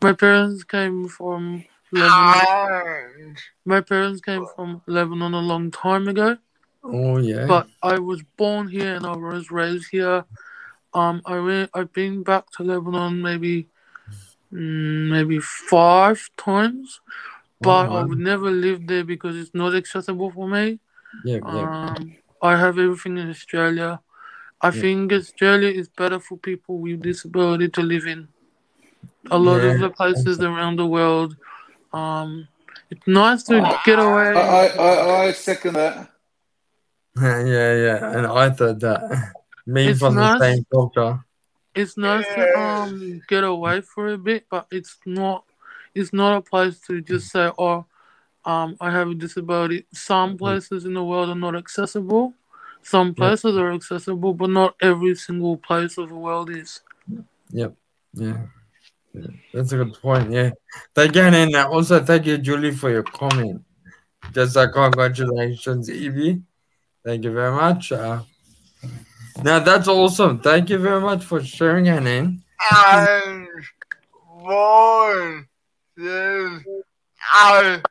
my 0.02 0.12
parents 0.12 0.64
came 0.64 1.08
from 1.08 1.64
Lebanon. 1.90 3.36
My 3.64 3.80
parents 3.80 4.20
came 4.20 4.46
from 4.54 4.82
Lebanon 4.86 5.34
a 5.34 5.40
long 5.40 5.70
time 5.70 6.06
ago, 6.08 6.38
Oh 6.84 7.18
yeah. 7.18 7.46
but 7.46 7.68
I 7.82 7.98
was 7.98 8.22
born 8.36 8.68
here 8.68 8.94
and 8.94 9.04
I 9.04 9.16
was 9.16 9.50
raised 9.50 9.88
here. 9.90 10.24
Um, 10.94 11.20
I 11.26 11.38
went, 11.40 11.70
I've 11.74 11.92
been 11.92 12.22
back 12.22 12.50
to 12.52 12.62
Lebanon 12.62 13.20
maybe, 13.20 13.68
maybe 14.50 15.38
five 15.40 16.30
times, 16.36 17.00
but 17.60 17.86
Oh, 17.86 17.92
wow. 17.92 17.98
I've 18.04 18.18
never 18.18 18.50
lived 18.50 18.88
there 18.88 19.04
because 19.04 19.36
it's 19.36 19.54
not 19.54 19.74
accessible 19.74 20.30
for 20.30 20.48
me. 20.48 20.80
yeah, 21.24 21.40
yeah. 21.52 21.94
Um, 21.94 22.16
I 22.42 22.56
have 22.56 22.78
everything 22.78 23.18
in 23.18 23.28
Australia. 23.30 24.00
I 24.60 24.70
Yeah. 24.70 24.80
think 24.80 25.12
Australia 25.12 25.68
is 25.68 25.88
better 25.88 26.18
for 26.20 26.36
people 26.38 26.78
with 26.78 27.02
disability 27.02 27.68
to 27.70 27.82
live 27.82 28.06
in. 28.06 28.28
A 29.30 29.38
lot 29.38 29.60
of 29.60 29.78
the 29.78 29.90
places 29.90 30.40
around 30.40 30.76
the 30.76 30.86
world, 30.86 31.36
um, 31.92 32.48
it's 32.90 33.06
nice 33.06 33.42
to 33.44 33.60
get 33.84 33.98
away. 33.98 34.32
I, 34.34 34.68
I, 34.68 35.26
I 35.28 35.32
second 35.32 35.74
that. 35.74 36.10
yeah, 37.20 37.74
yeah. 37.76 38.12
And 38.16 38.26
I 38.26 38.50
thought 38.50 38.80
that 38.80 39.32
me 39.66 39.88
It's 39.88 39.98
from 39.98 40.14
the 40.14 40.38
same 40.38 40.64
culture. 40.72 41.24
It's 41.74 41.96
nice 41.96 42.24
to 42.34 42.58
um 42.58 43.22
get 43.28 43.44
away 43.44 43.80
for 43.82 44.08
a 44.08 44.18
bit, 44.18 44.46
but 44.50 44.66
it's 44.70 44.98
not. 45.06 45.44
It's 45.94 46.12
not 46.12 46.36
a 46.36 46.40
place 46.42 46.80
to 46.86 47.00
just 47.00 47.30
say, 47.30 47.50
"Oh, 47.58 47.86
um, 48.44 48.76
I 48.80 48.90
have 48.90 49.08
a 49.10 49.14
disability." 49.14 49.86
Some 49.92 50.36
places 50.36 50.84
in 50.84 50.94
the 50.94 51.04
world 51.04 51.28
are 51.28 51.34
not 51.34 51.54
accessible. 51.56 52.34
Some 52.82 53.08
Mm-hmm. 53.12 53.22
Yeah. 53.22 53.28
places 53.28 53.56
are 53.56 53.72
accessible, 53.72 54.34
but 54.34 54.50
not 54.50 54.74
every 54.80 55.14
single 55.14 55.56
place 55.56 55.98
of 55.98 56.08
the 56.08 56.14
world 56.16 56.50
is. 56.50 56.80
Yeah. 57.50 57.68
Yeah, 58.14 58.38
That's 59.52 59.72
a 59.72 59.76
good 59.76 59.94
point. 60.00 60.30
Yeah. 60.30 60.50
Thank 60.94 61.14
you, 61.16 61.22
and 61.22 61.54
also 61.56 62.02
thank 62.04 62.26
you, 62.26 62.38
Julie, 62.38 62.72
for 62.72 62.90
your 62.90 63.02
comment. 63.02 63.62
Just 64.32 64.56
uh, 64.56 64.70
congratulations, 64.70 65.88
Ibby. 65.88 66.42
Thank 67.04 67.24
you 67.24 67.32
very 67.32 67.52
much. 67.52 67.92
Uh, 67.92 68.22
now 69.42 69.58
that's 69.58 69.88
awesome. 69.88 70.40
Thank 70.40 70.70
you 70.70 70.78
very 70.78 71.00
much 71.00 71.24
for 71.24 71.42
sharing, 71.42 71.86
Hanan. 71.86 72.42
and 72.72 73.48
born 74.42 75.46
this 75.96 76.62
I 77.32 77.82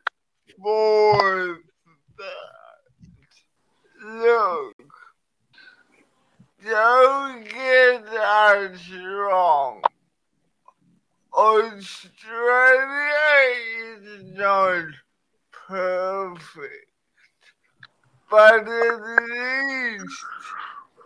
born 0.57 1.59
look 4.03 4.77
don't 6.65 7.43
get 7.43 8.05
that 8.05 8.77
wrong. 9.03 9.81
Australia 11.33 11.87
is 13.89 14.23
not 14.35 14.85
perfect, 15.51 16.91
but 18.29 18.67
at 18.67 19.01
least 19.01 20.25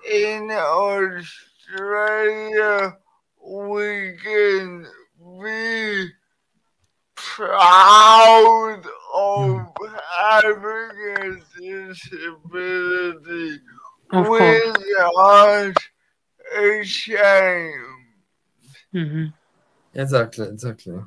in 0.09 0.49
Australia 0.51 1.27
we 3.43 4.15
can 4.23 4.85
be 5.41 6.07
proud 7.15 8.81
of 9.13 9.67
having 10.17 10.91
a 11.17 11.35
disability 11.59 13.59
Of 14.11 14.27
course. 14.27 14.77
without 14.77 15.75
a 16.57 16.83
shame. 16.83 17.97
hmm 18.91 19.25
Exactly, 19.93 20.47
exactly. 20.47 21.01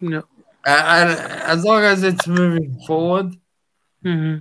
Yeah. 0.00 0.22
Uh, 0.66 0.70
and 0.70 1.10
as 1.42 1.62
long 1.62 1.82
as 1.82 2.02
it's 2.02 2.26
moving 2.26 2.74
forward, 2.86 3.36
hmm 4.02 4.38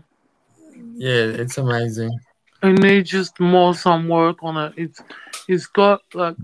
yeah, 0.95 1.25
it's 1.41 1.57
amazing. 1.57 2.17
It 2.63 2.79
needs 2.79 3.09
just 3.09 3.39
more 3.39 3.73
some 3.75 4.07
work 4.07 4.37
on 4.41 4.57
it. 4.57 4.73
It's 4.77 5.01
it's 5.47 5.67
got 5.67 6.01
like 6.13 6.37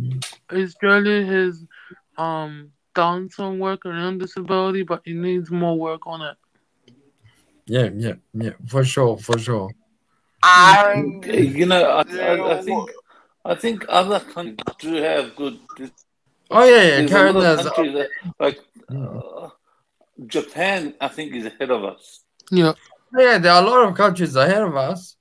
Australia 0.52 1.26
has 1.26 1.66
um 2.18 2.72
done 2.94 3.30
some 3.30 3.60
work 3.60 3.86
around 3.86 4.20
disability, 4.20 4.84
but 4.84 5.02
it 5.06 5.16
needs 5.16 5.50
more 5.50 5.78
work 5.78 6.06
on 6.06 6.22
it. 6.22 6.38
Yeah, 7.66 7.90
yeah, 7.96 8.14
yeah, 8.34 8.54
for 8.68 8.84
sure, 8.84 9.18
for 9.18 9.38
sure. 9.38 9.70
And 10.44 11.24
You 11.26 11.66
know, 11.66 11.84
I, 11.84 12.02
I, 12.02 12.54
I 12.58 12.62
think 12.62 12.90
I 13.46 13.56
think 13.56 13.86
other 13.88 14.20
countries 14.20 14.76
do 14.80 14.94
have 14.96 15.36
good. 15.36 15.60
Oh 16.52 16.64
yeah, 16.64 16.82
yeah. 16.82 16.96
There's 16.98 17.12
a 17.12 17.14
Karen 17.14 17.36
lot 17.36 17.46
of 17.46 17.58
has. 17.58 17.66
countries 17.70 17.94
that, 17.94 18.10
like 18.40 18.60
uh, 18.90 19.50
Japan, 20.26 20.96
I 21.00 21.08
think, 21.08 21.36
is 21.36 21.46
ahead 21.46 21.72
of 21.72 21.84
us. 21.84 22.22
Yeah. 22.52 22.74
Yeah, 23.18 23.38
there 23.38 23.52
are 23.54 23.64
a 23.64 23.66
lot 23.66 23.88
of 23.88 23.96
countries 23.96 24.36
ahead 24.36 24.64
of 24.64 24.76
us. 24.76 25.16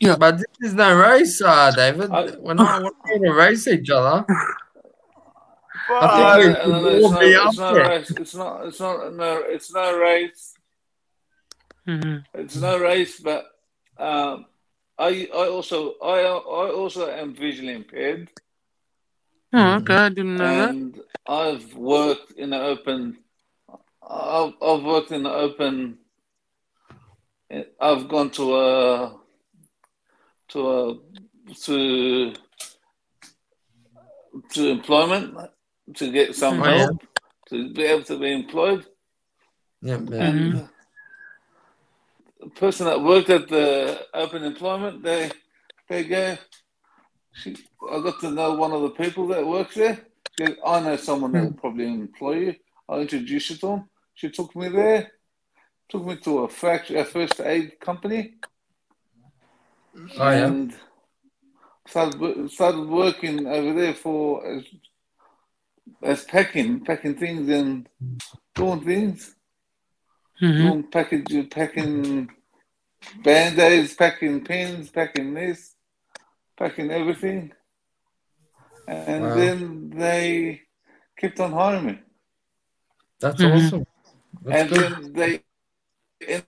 Yeah. 0.00 0.16
But 0.16 0.38
this 0.38 0.46
is 0.70 0.74
no 0.74 0.96
race, 0.98 1.40
uh, 1.42 1.70
David. 1.70 2.10
I- 2.10 2.36
we're 2.38 2.54
not 2.54 2.82
we're 2.82 2.90
going 3.08 3.22
to 3.22 3.32
race 3.32 3.66
each 3.68 3.90
other. 3.90 4.24
but 5.88 6.02
I 6.02 6.42
think 6.42 6.58
No, 6.68 6.74
all 6.74 6.86
it's, 6.86 7.10
not, 7.10 7.20
be 7.20 7.26
it's 7.26 7.40
up 7.46 7.54
not 7.56 7.74
there. 7.74 7.88
race. 7.88 8.10
It's 8.10 8.34
not. 8.34 8.66
It's 8.66 8.80
not. 8.80 9.14
No, 9.14 9.36
it's 9.46 9.72
no 9.72 9.98
race. 9.98 10.54
hmm 11.86 12.16
It's 12.34 12.56
no 12.56 12.78
race. 12.78 13.20
But 13.20 13.46
um, 13.98 14.46
I, 14.98 15.28
I 15.34 15.48
also, 15.48 15.94
I, 16.02 16.20
I 16.20 16.70
also 16.70 17.08
am 17.10 17.34
visually 17.34 17.72
impaired, 17.74 18.30
Oh, 19.52 19.74
okay. 19.76 19.94
I 19.94 20.08
didn't 20.10 20.36
know 20.36 20.56
that. 20.56 20.68
and 20.70 21.00
I've 21.26 21.74
worked 21.74 22.32
in 22.32 22.50
the 22.50 22.60
open. 22.60 23.18
I've, 24.08 24.52
I've 24.62 24.82
worked 24.82 25.12
in 25.12 25.22
the 25.22 25.32
open. 25.32 25.98
I've 27.80 28.08
gone 28.08 28.30
to 28.30 28.56
a 28.56 29.16
to 30.56 30.62
a 30.70 31.54
to 31.54 32.34
to 34.52 34.68
employment 34.68 35.36
to 35.94 36.10
get 36.10 36.34
some 36.34 36.60
yeah. 36.60 36.78
help 36.78 37.02
to 37.48 37.72
be 37.72 37.82
able 37.82 38.04
to 38.04 38.18
be 38.18 38.32
employed. 38.32 38.84
Yeah, 39.82 39.98
man. 39.98 40.22
And 40.22 40.68
the 42.40 42.50
person 42.50 42.86
that 42.86 43.02
worked 43.02 43.30
at 43.30 43.48
the 43.48 44.00
open 44.14 44.44
employment, 44.44 45.02
they 45.02 45.30
they 45.88 46.04
go. 46.04 46.38
She, 47.32 47.54
I 47.92 48.00
got 48.00 48.18
to 48.20 48.30
know 48.30 48.54
one 48.54 48.72
of 48.72 48.80
the 48.80 48.90
people 48.90 49.26
that 49.28 49.46
works 49.46 49.74
there. 49.74 49.98
She 50.38 50.46
goes, 50.46 50.56
I 50.66 50.80
know 50.80 50.96
someone 50.96 51.32
that 51.32 51.44
will 51.44 51.52
probably 51.52 51.86
employ 51.86 52.36
you. 52.36 52.54
I'll 52.88 53.00
introduce 53.00 53.50
you 53.50 53.56
to 53.56 53.66
him. 53.68 53.84
She 54.14 54.30
took 54.30 54.56
me 54.56 54.70
there, 54.70 55.12
took 55.90 56.06
me 56.06 56.16
to 56.16 56.38
a 56.44 56.48
factory, 56.48 56.98
a 56.98 57.04
first 57.04 57.38
aid 57.40 57.78
company, 57.78 58.36
Oh 60.18 60.30
yeah. 60.30 60.46
and 60.46 60.74
started 61.86 62.50
started 62.50 62.88
working 62.88 63.46
over 63.46 63.72
there 63.74 63.94
for 63.94 64.46
as, 64.46 64.64
as 66.02 66.24
packing, 66.24 66.84
packing 66.84 67.14
things 67.16 67.48
and 67.48 67.88
doing 68.54 68.80
things. 68.84 69.34
hmm 70.38 70.52
doing 70.62 70.82
package, 70.84 71.50
packing 71.50 72.28
band 73.24 73.58
aids, 73.58 73.94
packing 73.94 74.44
pins, 74.44 74.90
packing 74.90 75.34
this, 75.34 75.74
packing 76.58 76.90
everything. 76.90 77.52
And 78.88 79.24
Wow. 79.24 79.36
then 79.36 79.90
they 79.90 80.62
kept 81.18 81.40
on 81.40 81.52
hiring 81.52 81.86
me. 81.86 81.98
That's 83.20 83.40
Mhm. 83.42 83.52
awesome. 83.52 83.86
That's 84.42 84.60
and 84.60 84.70
good. 84.70 84.92
then 84.92 85.12
they 85.12 86.42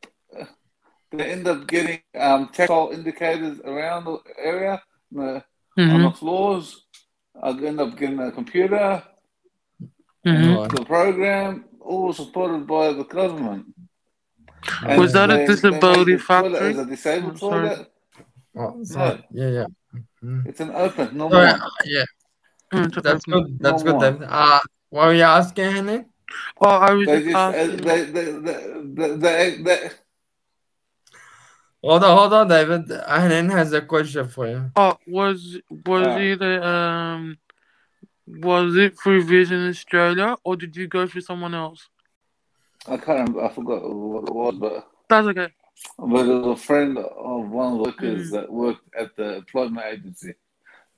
they 1.10 1.32
end 1.32 1.46
up 1.46 1.66
getting 1.66 2.00
um, 2.18 2.48
tactile 2.48 2.90
indicators 2.92 3.60
around 3.60 4.04
the 4.04 4.18
area 4.38 4.82
the, 5.12 5.42
on 5.78 5.90
hmm 5.90 6.02
the 6.02 6.10
floors. 6.12 6.84
I 7.40 7.50
end 7.50 7.80
up 7.80 7.96
getting 7.96 8.18
a 8.18 8.32
computer, 8.32 9.02
hmm 10.24 10.68
the 10.68 10.84
program, 10.86 11.64
all 11.80 12.12
supported 12.12 12.66
by 12.66 12.92
the 12.92 13.04
government. 13.04 13.66
Was 14.96 15.12
that 15.12 15.30
a 15.30 15.34
they- 15.34 15.46
they 15.46 15.54
disability 15.54 16.12
make 16.12 16.20
the 16.20 16.24
toilet 16.24 16.52
factory? 16.52 16.70
As 16.70 16.78
a 16.78 16.86
disabled 16.86 17.32
Oh, 17.34 17.36
sorry. 17.36 17.68
toilet. 17.68 17.92
Oh, 18.56 18.84
sorry. 18.84 19.24
Yeah, 19.30 19.48
yeah. 19.48 19.66
Mhm. 20.24 20.46
It's 20.46 20.60
an 20.60 20.72
open, 20.72 21.16
no 21.16 21.30
Sorry, 21.30 21.46
more. 21.58 21.70
yeah, 21.84 22.04
Mm, 22.72 23.02
that's 23.02 23.24
good. 23.24 23.58
That's 23.60 23.82
No 23.82 23.92
good, 23.92 23.92
more. 23.92 24.10
David. 24.12 24.28
Uh, 24.30 24.60
what 24.90 25.06
were 25.06 25.14
you 25.14 25.22
asking, 25.22 25.70
Henry? 25.70 26.04
Oh, 26.60 26.68
I 26.68 26.92
was 26.92 27.06
They 27.06 27.22
just 27.22 27.26
just, 27.28 27.36
uh, 27.36 27.52
they, 27.52 27.66
they, 27.66 28.04
they, 28.04 28.32
they, 28.82 29.16
they, 29.16 29.56
they, 29.62 29.90
Hold 31.82 32.02
on, 32.04 32.16
hold 32.18 32.32
on, 32.32 32.48
David. 32.48 32.90
Henry 33.08 33.52
has 33.54 33.72
a 33.72 33.80
question 33.82 34.28
for 34.28 34.46
you. 34.48 34.70
Oh, 34.76 34.98
was 35.06 35.58
was 35.86 36.06
it 36.16 36.42
a, 36.42 36.66
um 36.66 37.38
was 38.26 38.76
it 38.76 38.98
through 38.98 39.24
Vision 39.24 39.68
Australia 39.68 40.36
or 40.44 40.56
did 40.56 40.76
you 40.76 40.86
go 40.88 41.06
through 41.06 41.22
someone 41.22 41.54
else? 41.54 41.88
I 42.86 42.96
can't 42.96 43.08
remember, 43.20 43.44
I 43.44 43.48
forgot 43.48 43.82
what 43.82 44.24
it 44.28 44.34
was, 44.34 44.54
but 44.58 44.88
That's 45.08 45.26
okay. 45.28 45.48
but 45.98 46.26
it 46.28 46.44
was 46.44 46.60
a 46.60 46.64
friend 46.64 46.98
of 46.98 47.48
one 47.50 47.72
of 47.72 47.78
the 47.78 47.82
workers 47.84 48.30
that 48.32 48.52
worked 48.52 48.88
at 48.98 49.16
the 49.16 49.36
employment 49.36 49.86
agency. 49.86 50.34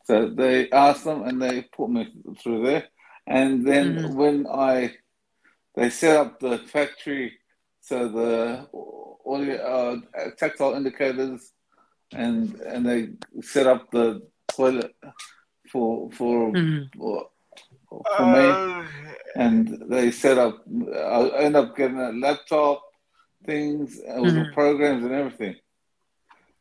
So 0.05 0.29
they 0.29 0.71
asked 0.71 1.05
them 1.05 1.23
and 1.25 1.41
they 1.41 1.63
put 1.63 1.91
me 1.91 2.13
through 2.43 2.65
there. 2.67 2.89
And 3.27 3.67
then 3.67 3.97
Mhm. 3.97 4.15
when 4.15 4.47
I, 4.47 4.97
they 5.75 5.91
set 5.91 6.17
up 6.17 6.41
the 6.41 6.59
factory, 6.59 7.39
so 7.81 8.09
the 8.09 8.69
audio, 8.73 9.10
uh, 9.27 9.97
tactile 10.39 10.75
indicators, 10.75 11.53
and 12.13 12.55
and 12.61 12.85
they 12.87 13.11
set 13.43 13.67
up 13.67 13.91
the 13.91 14.23
toilet 14.57 14.95
for 15.71 16.11
for 16.13 16.53
Mhm. 16.53 16.89
for, 16.97 17.29
for 18.17 18.27
me 18.27 18.47
Uh, 18.51 18.85
and 19.37 19.63
they 19.89 20.11
set 20.11 20.39
up. 20.39 20.55
I 20.67 21.45
end 21.47 21.57
up 21.57 21.77
getting 21.77 21.99
a 22.01 22.13
laptop, 22.13 22.83
things 23.47 24.01
with 24.23 24.35
the 24.35 24.47
programs 24.53 25.05
and 25.05 25.13
everything. 25.13 25.57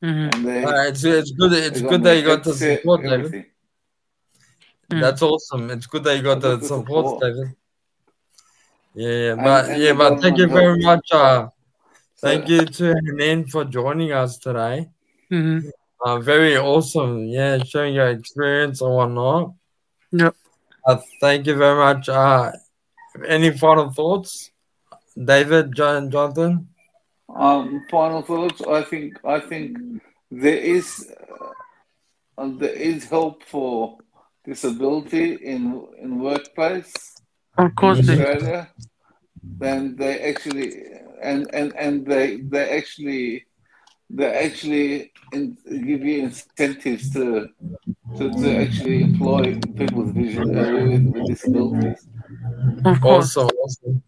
Mhm. 0.03 0.33
And 0.33 0.45
they, 0.47 0.63
Uh, 0.63 0.83
it's 0.89 1.03
it's 1.03 1.31
good. 1.31 1.53
It's 1.53 1.81
good 1.81 2.03
that 2.03 2.15
you 2.17 2.23
got 2.23 2.43
the 2.43 2.51
headset, 2.51 2.79
support, 2.79 3.01
David. 3.01 3.13
everything. 3.19 3.45
Mm. 4.91 5.01
That's 5.01 5.21
awesome. 5.21 5.69
It's 5.71 5.85
good 5.87 6.03
that 6.05 6.15
you 6.17 6.23
got 6.23 6.41
the 6.41 6.59
support, 6.61 7.05
support. 7.05 7.21
David. 7.21 7.47
Yeah, 8.95 9.17
yeah, 9.25 9.35
but 9.35 9.69
and 9.69 9.81
yeah, 9.83 9.93
but 9.93 10.19
thank 10.21 10.37
you 10.37 10.47
very 10.47 10.77
much. 10.79 11.05
Uh, 11.11 11.19
So, 11.19 11.53
thank 12.21 12.47
you 12.49 12.65
to 12.65 12.93
Hanan 13.05 13.45
for 13.47 13.63
joining 13.65 14.11
us 14.11 14.37
today. 14.37 14.89
Mhm. 15.31 15.69
Uh, 16.05 16.19
very 16.19 16.57
awesome. 16.57 17.25
Yeah, 17.27 17.63
sharing 17.63 17.93
your 17.95 18.07
experience 18.09 18.81
and 18.81 18.93
whatnot. 18.93 19.53
Yep. 20.11 20.35
Uh, 20.87 20.97
thank 21.21 21.45
you 21.47 21.55
very 21.55 21.77
much. 21.77 22.07
Uh, 22.09 22.51
any 23.27 23.51
final 23.51 23.89
thoughts, 23.91 24.51
David, 25.15 25.75
John, 25.75 26.09
Jonathan? 26.09 26.69
Um, 27.27 27.85
final 27.91 28.21
thoughts. 28.21 28.61
I 28.61 28.81
think 28.83 29.19
I 29.25 29.39
think 29.39 29.77
there 30.31 30.57
is 30.57 31.11
uh, 32.37 32.47
there 32.57 32.73
is 32.73 33.05
help 33.05 33.43
for 33.43 33.97
disability 34.45 35.33
in 35.35 35.85
in 36.01 36.19
workplace. 36.19 36.93
Of 37.57 37.75
course, 37.75 37.99
in. 37.99 38.09
Australia, 38.09 38.69
then 39.43 39.95
they 39.97 40.19
actually 40.31 40.71
and 41.21 41.49
and 41.53 41.75
and 41.75 42.05
they 42.05 42.37
they 42.37 42.77
actually 42.77 43.45
they 44.09 44.25
actually 44.25 45.11
in, 45.31 45.57
give 45.65 46.03
you 46.03 46.23
incentives 46.23 47.11
to 47.13 47.49
to, 48.17 48.29
to 48.29 48.57
actually 48.61 49.01
employ 49.03 49.55
people 49.77 50.03
with 50.03 50.15
vision 50.15 50.57
uh, 50.57 50.71
with, 50.87 51.05
with 51.07 51.27
disabilities. 51.27 52.07
Of 52.85 53.01
course. 53.01 53.37
Awesome, 53.37 53.55
awesome. 53.63 54.03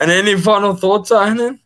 And 0.00 0.10
any 0.10 0.36
final 0.36 0.74
thoughts, 0.74 1.10
Hanan? 1.10 1.60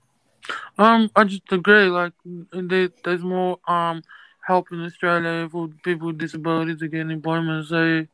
Um, 0.79 1.11
I 1.17 1.25
just 1.25 1.51
agree. 1.53 1.87
Like, 1.87 2.13
there, 2.53 2.91
there's 3.05 3.23
more 3.23 3.59
um 3.69 4.03
help 4.47 4.71
in 4.73 4.85
Australia 4.85 5.49
for 5.51 5.69
people 5.83 6.09
with 6.09 6.19
disabilities 6.19 6.79
to 6.79 6.89
get 6.89 7.11
employment. 7.11 7.67
So 7.67 8.07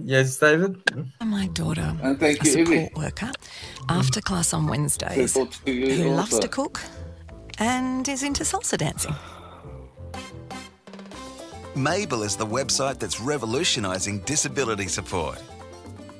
Yes, 0.00 0.36
David? 0.38 0.76
My 1.20 1.48
daughter, 1.48 1.96
And 2.02 2.18
thank 2.20 2.42
a 2.42 2.46
you, 2.46 2.52
support 2.52 2.68
Ibby. 2.92 2.96
worker, 2.96 3.32
after 3.88 4.20
class 4.20 4.52
on 4.54 4.66
Wednesdays, 4.68 5.32
Support 5.32 5.58
to 5.64 5.72
you 5.72 5.92
who 6.04 6.10
loves 6.10 6.38
to 6.38 6.48
cook 6.48 6.80
and 7.58 8.06
is 8.08 8.22
into 8.22 8.44
salsa 8.44 8.78
dancing. 8.78 9.14
Mabel 11.74 12.22
is 12.22 12.36
the 12.36 12.46
website 12.46 12.98
that's 12.98 13.20
revolutionising 13.20 14.20
disability 14.20 14.88
support. 14.88 15.40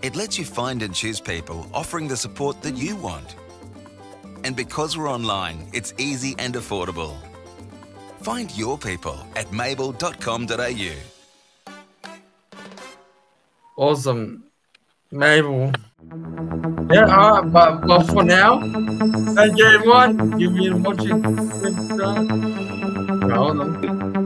It 0.03 0.15
lets 0.17 0.39
you 0.39 0.45
find 0.45 0.83
and 0.83 0.95
choose 0.95 1.21
people 1.21 1.69
offering 1.73 2.07
the 2.09 2.17
support 2.17 2.63
that 2.63 2.77
you 2.77 2.97
want. 2.97 3.37
And 4.45 4.55
because 4.55 4.97
we're 4.97 5.11
online, 5.11 5.69
it's 5.73 5.93
easy 5.99 6.35
and 6.39 6.55
affordable. 6.55 7.17
Find 8.21 8.57
your 8.57 8.79
people 8.79 9.19
at 9.37 9.53
mabel.com.au. 9.53 11.18
Awesome. 13.79 14.43
Mabel. 15.13 15.71
Yeah, 16.91 17.07
all 17.07 17.43
right, 17.43 17.53
but, 17.53 17.87
but 17.87 18.03
for 18.09 18.25
now, 18.25 18.59
thank 19.37 19.57
you, 19.57 19.67
everyone. 19.67 20.41
You've 20.41 20.55
been 20.57 20.83
watching. 20.83 21.25
On. 23.31 24.18